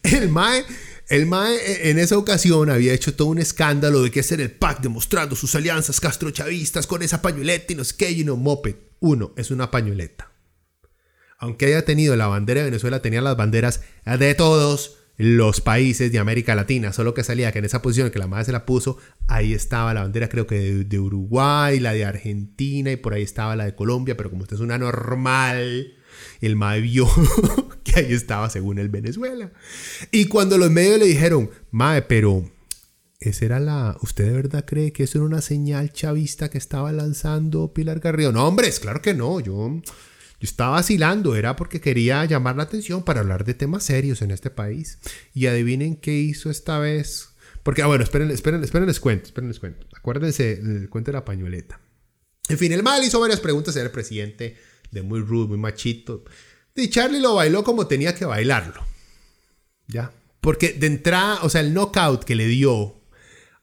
[0.02, 0.64] el MAE
[1.08, 5.36] El en esa ocasión había hecho todo un escándalo de que era el PAC demostrando
[5.36, 8.74] sus alianzas castrochavistas con esa pañoleta y no sé qué, y no moped.
[8.98, 10.32] Uno, es una pañoleta.
[11.38, 16.18] Aunque haya tenido la bandera de Venezuela, tenía las banderas de todos los países de
[16.18, 18.98] América Latina, solo que salía que en esa posición que la madre se la puso,
[19.28, 23.22] ahí estaba la bandera creo que de, de Uruguay, la de Argentina y por ahí
[23.22, 25.94] estaba la de Colombia, pero como usted es una normal,
[26.40, 27.08] el mae vio
[27.84, 29.52] que ahí estaba según el Venezuela.
[30.10, 32.50] Y cuando los medios le dijeron, mae, pero
[33.20, 33.96] esa era la.
[34.02, 38.32] ¿Usted de verdad cree que eso era una señal chavista que estaba lanzando Pilar Garrido?
[38.32, 39.40] No, hombre, es claro que no.
[39.40, 39.80] Yo,
[40.44, 44.50] estaba vacilando, era porque quería llamar la atención para hablar de temas serios en este
[44.50, 44.98] país.
[45.32, 47.30] Y adivinen qué hizo esta vez.
[47.62, 49.86] Porque, ah, bueno, esperen, esperen, esperen, les cuento, esperen, les cuento.
[49.96, 51.80] Acuérdense, el cuento de la pañoleta.
[52.48, 54.56] En fin, el mal hizo varias preguntas al presidente
[54.90, 56.24] de muy rude, muy machito.
[56.74, 58.84] Y Charlie lo bailó como tenía que bailarlo.
[59.86, 60.12] ¿Ya?
[60.40, 63.00] Porque de entrada, o sea, el knockout que le dio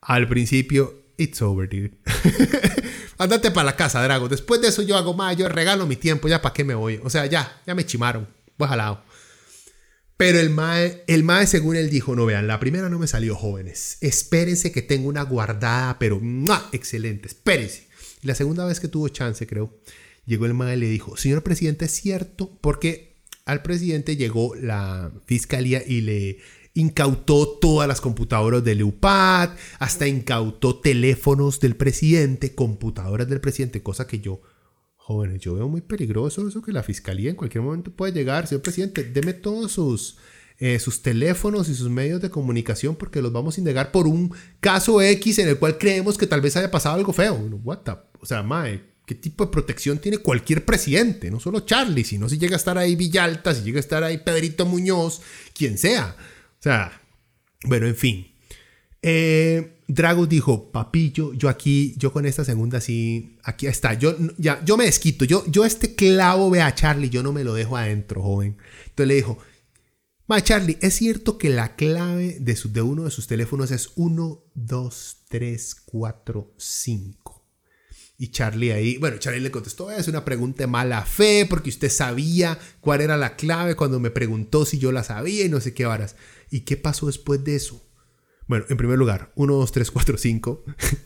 [0.01, 1.91] al principio, it's over, dude.
[3.21, 4.27] Andate para la casa, Drago.
[4.27, 6.99] Después de eso yo hago más, yo regalo mi tiempo, ya para qué me voy.
[7.03, 8.27] O sea, ya, ya me chimaron.
[8.57, 9.03] Voy jalado.
[10.17, 13.35] Pero el mae, el mae, según él dijo, no vean, la primera no me salió,
[13.35, 13.99] jóvenes.
[14.01, 16.67] Espérense que tengo una guardada, pero ¡mua!
[16.71, 17.89] excelente, espérense.
[18.23, 19.79] La segunda vez que tuvo chance, creo,
[20.25, 25.11] llegó el mae y le dijo, señor presidente, es cierto, porque al presidente llegó la
[25.27, 26.39] fiscalía y le
[26.73, 29.49] incautó todas las computadoras del UPAD,
[29.79, 34.41] hasta incautó teléfonos del presidente, computadoras del presidente, cosa que yo,
[34.95, 38.61] jóvenes, yo veo muy peligroso eso que la fiscalía en cualquier momento puede llegar, señor
[38.61, 40.17] presidente, deme todos sus...
[40.59, 44.31] eh, sus teléfonos y sus medios de comunicación porque los vamos a indagar por un
[44.59, 47.33] caso X en el cual creemos que tal vez haya pasado algo feo.
[47.63, 51.31] What the- O sea, mae, ¿qué tipo de protección tiene cualquier presidente?
[51.31, 54.19] No solo Charlie, sino si llega a estar ahí Villalta, si llega a estar ahí
[54.19, 55.21] Pedrito Muñoz,
[55.57, 56.15] quien sea.
[56.61, 57.01] Sea,
[57.65, 58.27] bueno, en fin.
[59.01, 64.63] Eh, Dragus dijo, papillo, yo aquí, yo con esta segunda sí, aquí está, yo ya,
[64.63, 67.75] yo me desquito, yo, yo este clavo ve a Charlie, yo no me lo dejo
[67.75, 68.57] adentro, joven.
[68.85, 69.37] Entonces le dijo,
[70.27, 74.43] Ma Charlie, ¿es cierto que la clave de, de uno de sus teléfonos es 1,
[74.53, 77.47] 2, 3, 4, 5?
[78.17, 81.89] Y Charlie ahí, bueno, Charlie le contestó, es una pregunta de mala fe, porque usted
[81.89, 85.73] sabía cuál era la clave cuando me preguntó si yo la sabía y no sé
[85.73, 86.15] qué varas.
[86.51, 87.81] ¿Y qué pasó después de eso?
[88.45, 90.63] Bueno, en primer lugar, 1, 2, 3, 4, 5,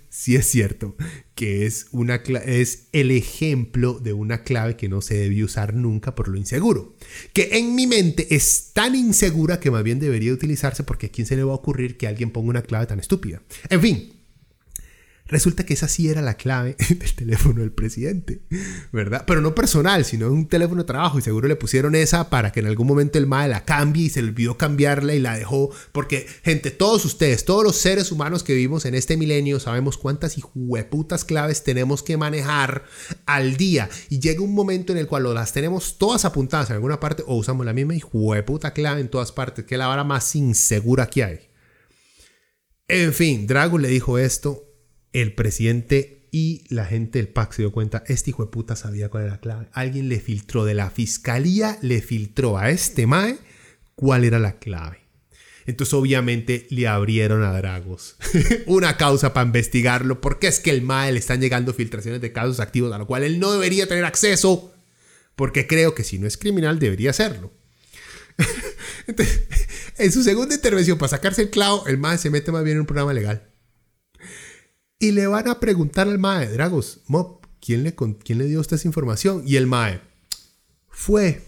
[0.09, 0.97] sí es cierto
[1.35, 6.15] que es, una es el ejemplo de una clave que no se debió usar nunca
[6.15, 6.95] por lo inseguro.
[7.33, 11.27] Que en mi mente es tan insegura que más bien debería utilizarse porque a quién
[11.27, 13.43] se le va a ocurrir que alguien ponga una clave tan estúpida.
[13.69, 14.13] En fin,
[15.27, 18.41] Resulta que esa sí era la clave del teléfono del presidente,
[18.91, 19.23] ¿verdad?
[19.25, 21.17] Pero no personal, sino un teléfono de trabajo.
[21.17, 24.09] Y seguro le pusieron esa para que en algún momento el MAE la cambie y
[24.09, 25.71] se le olvidó cambiarla y la dejó.
[25.91, 30.37] Porque, gente, todos ustedes, todos los seres humanos que vivimos en este milenio, sabemos cuántas
[30.37, 32.83] hijueputas claves tenemos que manejar
[33.25, 33.89] al día.
[34.09, 37.23] Y llega un momento en el cual o las tenemos todas apuntadas en alguna parte
[37.25, 41.07] o usamos la misma hijueputa clave en todas partes, que es la vara más insegura
[41.07, 41.39] que hay.
[42.87, 44.74] En fin, Drago le dijo esto
[45.21, 49.07] el presidente y la gente del PAC se dio cuenta, este hijo de puta sabía
[49.07, 49.69] cuál era la clave.
[49.71, 53.37] Alguien le filtró de la fiscalía, le filtró a este Mae
[53.95, 54.99] cuál era la clave.
[55.65, 58.17] Entonces obviamente le abrieron a Dragos
[58.65, 62.59] una causa para investigarlo, porque es que el MAE le están llegando filtraciones de casos
[62.59, 64.73] activos a lo cual él no debería tener acceso,
[65.37, 67.13] porque creo que si no es criminal debería.
[69.07, 69.43] Entonces,
[69.97, 72.81] en su segunda intervención para sacarse el clavo, el MAE se mete más bien en
[72.81, 73.54] un programa legal.
[74.99, 78.61] Y le van a preguntar al Mae, Dragos, Mob, ¿quién le, con- ¿quién le dio
[78.61, 79.43] usted esa información?
[79.45, 79.99] Y el Mae,
[80.89, 81.41] fue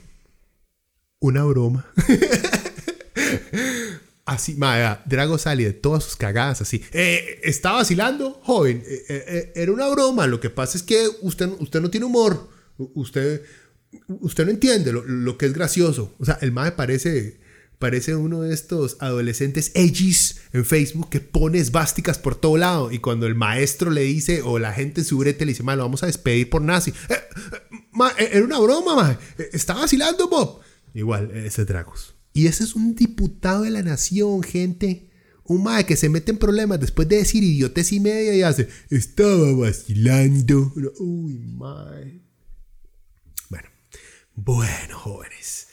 [1.19, 1.85] una broma.
[4.25, 6.83] Así, Mae, Drago sale de todas sus cagadas así.
[6.91, 8.83] Eh, ¿Está vacilando, joven?
[8.85, 10.27] Eh, eh, era una broma.
[10.27, 12.49] Lo que pasa es que usted, no tiene humor.
[12.77, 13.41] Usted
[14.45, 16.13] no entiende lo, lo que es gracioso.
[16.19, 17.39] O sea, el Mae parece,
[17.79, 22.91] parece uno de estos adolescentes edgys en Facebook que pone esvásticas por todo lado.
[22.91, 25.77] Y cuando el maestro le dice, o la gente en su brete le dice, lo
[25.77, 26.91] vamos a despedir por nazi.
[27.09, 29.19] Eh, eh, ma, eh, era una broma.
[29.37, 30.61] Eh, Está vacilando, Bob.
[30.93, 32.15] Igual, ese es Dragos.
[32.33, 35.09] Y ese es un diputado de la nación, gente.
[35.43, 38.67] Un mae que se mete en problemas después de decir idiotez y media y hace,
[38.89, 40.73] estaba vacilando.
[40.99, 42.21] Uy, mae.
[43.49, 43.69] Bueno,
[44.35, 45.66] bueno, jóvenes.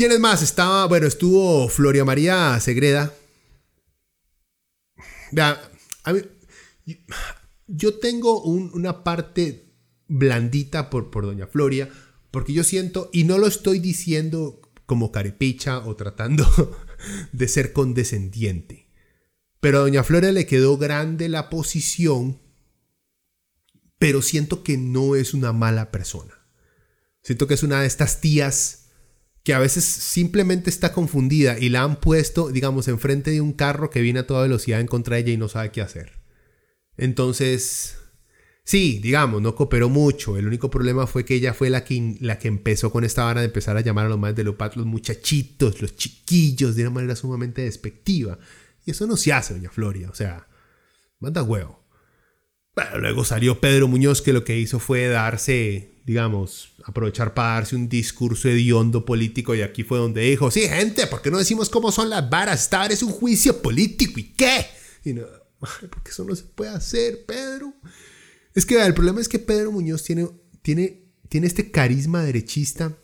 [0.00, 0.40] ¿Quiénes más?
[0.40, 3.12] Estaba, bueno, estuvo Floria María Segreda.
[5.36, 6.22] A mí-
[7.66, 9.74] yo- tengo un- una parte
[10.08, 11.90] blandita por, por Doña Floria,
[12.30, 16.46] porque yo siento, y no lo estoy diciendo como carepicha o tratando
[17.32, 18.88] de ser condescendiente.
[19.60, 22.40] Pero a Doña Flora le quedó grande la posición,
[23.98, 26.32] pero siento que no es una mala persona.
[27.22, 28.79] Siento que es una de estas tías
[29.42, 33.90] que a veces simplemente está confundida y la han puesto, digamos, enfrente de un carro
[33.90, 36.20] que viene a toda velocidad en contra de ella y no sabe qué hacer.
[36.96, 37.96] Entonces,
[38.64, 40.36] sí, digamos, no cooperó mucho.
[40.36, 43.40] El único problema fue que ella fue la que, la que empezó con esta vara
[43.40, 46.90] de empezar a llamar a los más de Lopat los muchachitos, los chiquillos, de una
[46.90, 48.38] manera sumamente despectiva.
[48.84, 50.10] Y eso no se hace, doña Floria.
[50.10, 50.46] O sea,
[51.18, 51.80] manda huevo.
[52.74, 57.76] Bueno, luego salió Pedro Muñoz que lo que hizo fue darse digamos, aprovechar para darse
[57.76, 61.70] un discurso hediondo político y aquí fue donde dijo, sí, gente, ¿por qué no decimos
[61.70, 62.64] cómo son las varas?
[62.64, 64.66] Esta es un juicio político y qué?
[65.04, 65.22] Y no,
[65.60, 67.74] porque eso no se puede hacer, Pedro.
[68.56, 70.28] Es que el problema es que Pedro Muñoz tiene,
[70.62, 72.98] tiene, tiene este carisma derechista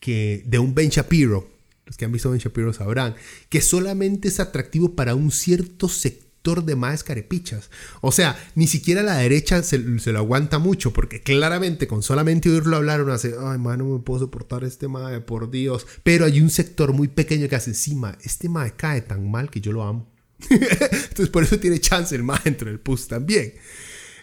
[0.00, 1.50] que, de un Ben Shapiro,
[1.84, 3.14] los que han visto Ben Shapiro sabrán,
[3.50, 7.70] que solamente es atractivo para un cierto sector de más carepichas.
[8.00, 12.76] O sea, ni siquiera la derecha se, lo aguanta mucho, porque claramente con solamente oírlo
[12.76, 15.86] hablar uno hace, ay, man, no me puedo soportar este mae, por Dios.
[16.02, 19.60] Pero hay un sector muy pequeño que hace, encima, este mae cae tan mal que
[19.60, 20.10] yo lo amo.
[20.50, 23.54] Entonces por eso tiene chance el mae dentro del PUS también.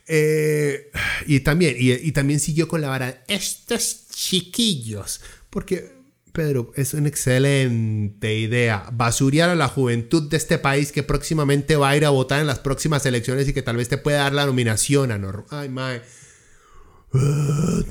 [0.05, 0.91] Eh,
[1.25, 5.98] y también, y, y también siguió con la vara, estos chiquillos, porque
[6.29, 8.89] Pedro, es una excelente idea.
[8.93, 12.47] Basurear a la juventud de este país que próximamente va a ir a votar en
[12.47, 15.69] las próximas elecciones y que tal vez te pueda dar la nominación a Nor Ay,
[15.69, 16.01] mae.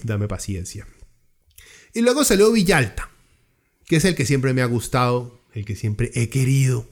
[0.04, 0.86] dame paciencia.
[1.92, 3.10] Y luego salió Villalta,
[3.86, 6.86] que es el que siempre me ha gustado, el que siempre he querido.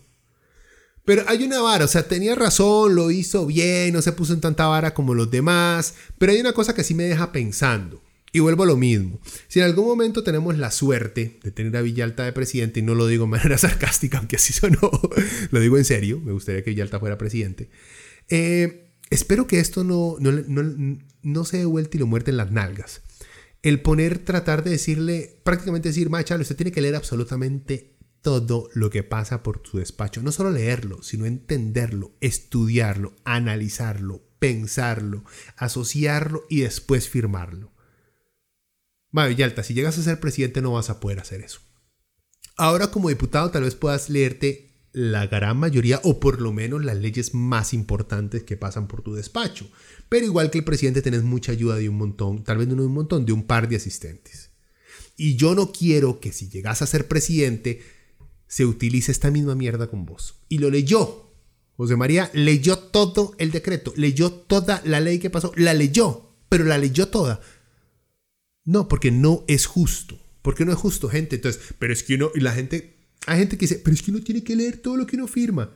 [1.04, 4.40] Pero hay una vara, o sea, tenía razón, lo hizo bien, no se puso en
[4.40, 8.02] tanta vara como los demás, pero hay una cosa que sí me deja pensando.
[8.36, 9.18] Y vuelvo a lo mismo.
[9.48, 12.94] Si en algún momento tenemos la suerte de tener a Villalta de presidente, y no
[12.94, 14.90] lo digo de manera sarcástica, aunque así sonó,
[15.50, 17.70] lo digo en serio, me gustaría que Villalta fuera presidente,
[18.28, 23.00] eh, espero que esto no, no, se dé vuelta y lo muerte en las nalgas.
[23.62, 28.90] El poner, tratar de decirle, prácticamente decir, Machalo, usted tiene que leer absolutamente todo lo
[28.90, 30.20] que pasa por su despacho.
[30.20, 35.24] No solo leerlo, sino entenderlo, estudiarlo, analizarlo, pensarlo,
[35.56, 37.72] asociarlo y después firmarlo.
[39.12, 41.60] Villalta, si llegas a ser presidente no vas a poder hacer eso.
[42.56, 46.96] Ahora como diputado tal vez puedas leerte la gran mayoría o por lo menos las
[46.96, 49.68] leyes más importantes que pasan por tu despacho.
[50.08, 52.86] Pero igual que el presidente tenés mucha ayuda de un montón, tal vez no de
[52.86, 54.52] un montón, de un par de asistentes.
[55.16, 57.82] Y yo no quiero que si llegas a ser presidente
[58.46, 60.36] se utilice esta misma mierda con vos.
[60.48, 61.30] Y lo leyó.
[61.76, 66.64] José María leyó todo el decreto, leyó toda la ley que pasó, la leyó, pero
[66.64, 67.42] la leyó toda.
[68.66, 70.18] No, porque no es justo.
[70.42, 71.36] Porque no es justo, gente.
[71.36, 74.10] Entonces, pero es que uno, y la gente, hay gente que dice, pero es que
[74.10, 75.74] uno tiene que leer todo lo que uno firma.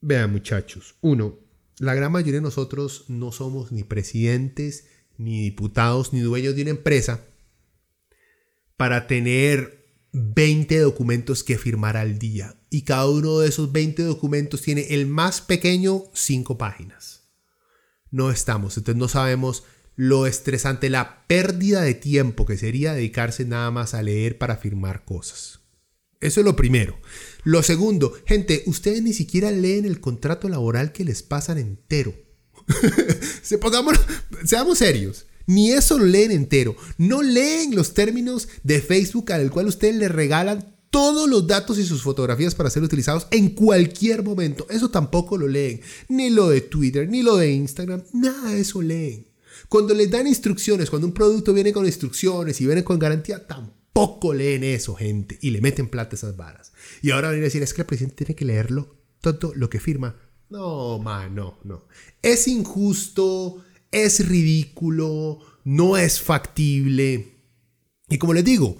[0.00, 1.38] Vean, muchachos, uno,
[1.78, 4.86] la gran mayoría de nosotros no somos ni presidentes,
[5.16, 7.24] ni diputados, ni dueños de una empresa
[8.76, 12.56] para tener 20 documentos que firmar al día.
[12.70, 17.28] Y cada uno de esos 20 documentos tiene el más pequeño 5 páginas.
[18.10, 19.64] No estamos, entonces no sabemos
[19.96, 25.04] lo estresante, la pérdida de tiempo que sería dedicarse nada más a leer para firmar
[25.04, 25.60] cosas.
[26.20, 26.98] Eso es lo primero.
[27.42, 32.14] Lo segundo, gente, ustedes ni siquiera leen el contrato laboral que les pasan entero.
[33.42, 33.60] Se
[34.44, 35.26] seamos serios.
[35.46, 36.76] Ni eso lo leen entero.
[36.96, 41.84] No leen los términos de Facebook al cual ustedes le regalan todos los datos y
[41.84, 44.66] sus fotografías para ser utilizados en cualquier momento.
[44.70, 45.80] Eso tampoco lo leen.
[46.08, 48.02] Ni lo de Twitter, ni lo de Instagram.
[48.12, 49.26] Nada de eso leen.
[49.68, 54.34] Cuando les dan instrucciones, cuando un producto viene con instrucciones y viene con garantía, tampoco
[54.34, 56.72] leen eso, gente, y le meten plata a esas varas.
[57.02, 59.80] Y ahora van a decir, es que el presidente tiene que leerlo todo lo que
[59.80, 60.16] firma.
[60.50, 61.86] No, man, no, no.
[62.22, 67.32] Es injusto, es ridículo, no es factible.
[68.08, 68.76] Y como les digo,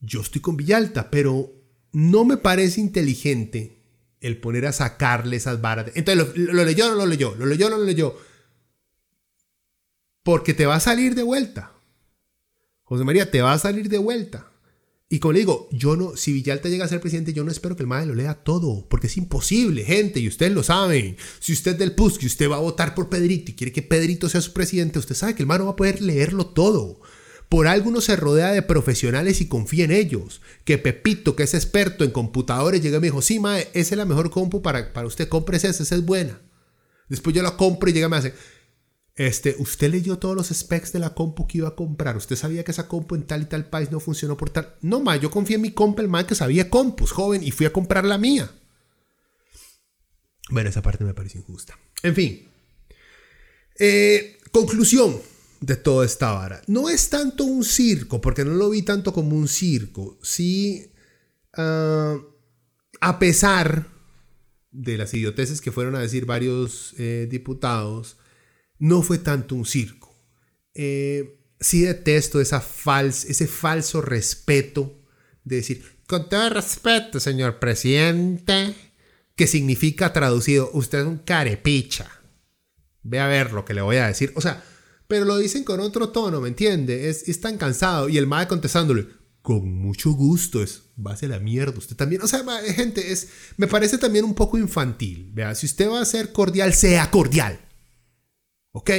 [0.00, 1.50] yo estoy con Villalta, pero
[1.92, 3.78] no me parece inteligente
[4.20, 5.90] el poner a sacarle esas varas.
[5.94, 7.34] Entonces, ¿lo, lo leyó no lo leyó?
[7.34, 8.16] ¿Lo leyó no lo leyó?
[10.22, 11.72] Porque te va a salir de vuelta.
[12.82, 14.52] José María, te va a salir de vuelta.
[15.12, 17.76] Y como le digo, yo no, si Villalta llega a ser presidente, yo no espero
[17.76, 21.18] que el MAE lo lea todo, porque es imposible, gente, y ustedes lo saben.
[21.38, 23.82] Si usted es del PUS, que usted va a votar por Pedrito y quiere que
[23.82, 27.02] Pedrito sea su presidente, usted sabe que el MAE no va a poder leerlo todo.
[27.50, 30.40] Por algo uno se rodea de profesionales y confía en ellos.
[30.64, 33.98] Que Pepito, que es experto en computadores, llega y me dijo, sí, Mae, esa es
[33.98, 36.40] la mejor compu para, para usted, compre esa, esa es buena.
[37.10, 38.32] Después yo la compro y llega y me hace,
[39.14, 42.16] Este, usted leyó todos los specs de la compu que iba a comprar.
[42.16, 44.74] Usted sabía que esa compu en tal y tal país no funcionó por tal.
[44.80, 47.66] No, ma, yo confié en mi compa, el man que sabía compus, joven, y fui
[47.66, 48.50] a comprar la mía.
[50.50, 51.78] Bueno, esa parte me parece injusta.
[52.02, 52.48] En fin.
[53.78, 55.20] Eh, conclusión
[55.60, 56.62] de toda esta vara.
[56.66, 60.18] No es tanto un circo, porque no lo vi tanto como un circo.
[60.22, 60.92] Sí,
[61.54, 62.18] ah,
[63.00, 63.88] a pesar
[64.70, 68.16] de las idioteces que fueron a decir varios eh, diputados,
[68.82, 70.12] no fue tanto un circo.
[70.74, 74.98] Eh, sí detesto esa fals ese falso respeto
[75.44, 78.74] de decir, con todo respeto, señor presidente,
[79.36, 82.10] que significa traducido, usted es un carepicha.
[83.04, 84.32] Ve a ver lo que le voy a decir.
[84.34, 84.64] O sea,
[85.06, 87.08] pero lo dicen con otro tono, ¿me entiende?
[87.08, 88.08] Es, es tan cansado.
[88.08, 89.06] Y el mae contestándole,
[89.42, 92.22] con mucho gusto, es, base la mierda, usted también.
[92.22, 92.42] O sea,
[92.74, 95.30] gente, es, me parece también un poco infantil.
[95.32, 97.60] Vea, si usted va a ser cordial, sea cordial.
[98.72, 98.90] ¿Ok?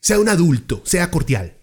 [0.00, 1.56] Sea un adulto, sea cordial.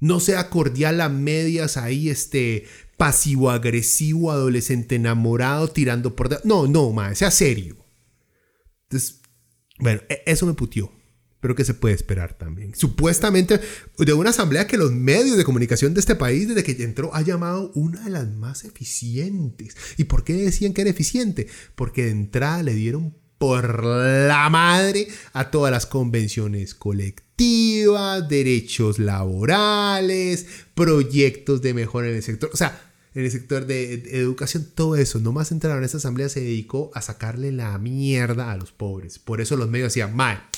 [0.00, 2.64] No sea cordial a medias ahí, este,
[2.96, 6.44] pasivo-agresivo, adolescente enamorado, tirando por...
[6.44, 7.76] No, no, mae, sea serio.
[8.84, 9.20] Entonces,
[9.78, 10.92] bueno, e, eso me putió.
[11.40, 12.72] Pero que se puede esperar también.
[12.76, 13.60] Supuestamente
[13.98, 17.22] de una asamblea que los medios de comunicación de este país desde que entró ha
[17.22, 19.76] llamado una de las más eficientes.
[19.96, 21.48] ¿Y por qué decían que era eficiente?
[21.74, 30.46] Porque de entrada le dieron por la madre a todas las convenciones colectivas, derechos laborales,
[30.76, 32.50] proyectos de mejora en el sector.
[32.52, 35.18] O sea, en el sector de educación, todo eso.
[35.18, 39.18] Nomás entraron a esta asamblea se dedicó a sacarle la mierda a los pobres.
[39.18, 40.48] Por eso los medios decían, mal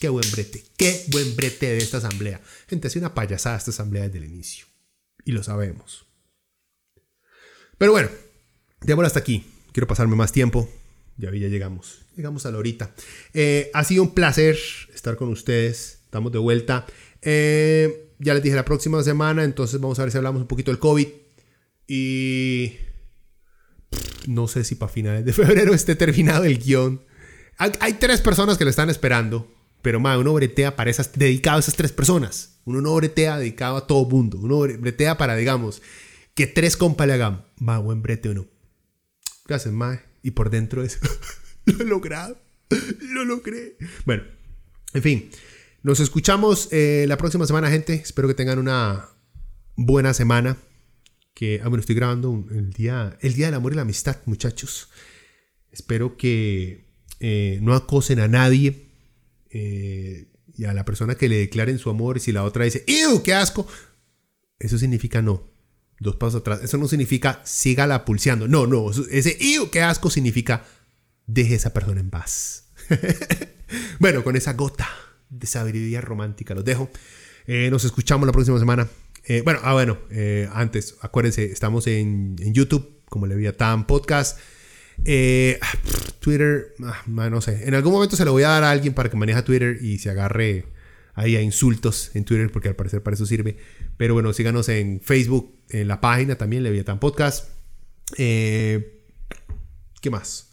[0.00, 2.40] Qué buen brete, qué buen brete de esta asamblea.
[2.66, 4.66] Gente, hace una payasada esta asamblea desde el inicio.
[5.24, 6.04] Y lo sabemos.
[7.78, 8.08] Pero bueno,
[8.80, 9.46] dejémoslo hasta aquí.
[9.70, 10.68] Quiero pasarme más tiempo.
[11.16, 12.02] Ya ya llegamos.
[12.16, 12.92] Llegamos a la horita.
[13.32, 14.56] Eh, ha sido un placer
[14.94, 16.00] estar con ustedes.
[16.04, 16.86] Estamos de vuelta.
[17.20, 20.70] Eh, ya les dije la próxima semana, entonces vamos a ver si hablamos un poquito
[20.70, 21.08] del COVID.
[21.88, 22.76] Y
[24.26, 27.02] no sé si para finales de febrero esté terminado el guion.
[27.58, 29.48] Hay, hay tres personas que lo están esperando.
[29.82, 32.60] Pero, más uno bretea para esas, dedicado a esas tres personas.
[32.64, 34.38] Uno no bretea dedicado a todo mundo.
[34.38, 35.82] Uno bretea para, digamos,
[36.34, 38.46] que tres compas le hagan, ma, buen brete uno.
[39.44, 40.00] Gracias, ma.
[40.22, 40.98] Y por dentro es,
[41.64, 42.40] lo he logrado.
[43.00, 43.76] Lo logré.
[44.06, 44.22] Bueno,
[44.94, 45.30] en fin.
[45.82, 47.94] Nos escuchamos eh, la próxima semana, gente.
[47.94, 49.08] Espero que tengan una
[49.74, 50.56] buena semana.
[51.34, 54.90] Que, ah, bueno, estoy grabando el, día, el día del amor y la amistad, muchachos.
[55.72, 56.86] Espero que
[57.18, 58.90] eh, no acosen a nadie
[59.50, 63.22] eh, y a la persona que le declaren su amor, si la otra dice, ¡Ew,
[63.22, 63.66] qué asco!
[64.58, 65.51] Eso significa no.
[66.02, 66.64] Dos pasos atrás.
[66.64, 68.48] Eso no significa sígala pulseando.
[68.48, 68.90] No, no.
[68.90, 70.10] Ese ¡Ew, qué asco!
[70.10, 70.64] significa
[71.28, 72.72] deje esa persona en paz.
[74.00, 74.88] bueno, con esa gota
[75.30, 76.90] de sabiduría romántica los dejo.
[77.46, 78.88] Eh, nos escuchamos la próxima semana.
[79.26, 79.96] Eh, bueno, ah, bueno,
[80.52, 84.40] antes, acuérdense, estamos en, YouTube, como Leviatán Podcast.
[85.04, 85.60] Eh,
[86.18, 87.68] Twitter, ah, no sé.
[87.68, 89.98] En algún momento se lo voy a dar a alguien para que maneje Twitter y
[89.98, 90.66] se agarre
[91.14, 93.56] ahí a insultos en Twitter, porque al parecer para eso sirve.
[94.02, 97.50] Pero bueno, síganos en Facebook, en la página también, Leviathan Podcast.
[98.18, 99.00] Eh,
[100.00, 100.50] ¿Qué más?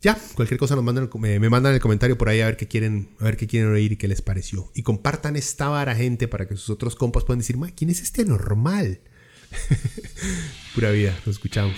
[0.00, 2.66] Ya, cualquier cosa nos mandan, me, me mandan el comentario por ahí a ver qué
[2.66, 4.72] quieren, a ver qué quieren oír y qué les pareció.
[4.74, 8.24] Y compartan esta vara, gente, para que sus otros compas puedan decir, ¿quién es este
[8.24, 9.00] normal?
[10.74, 11.76] Pura vida, nos escuchamos.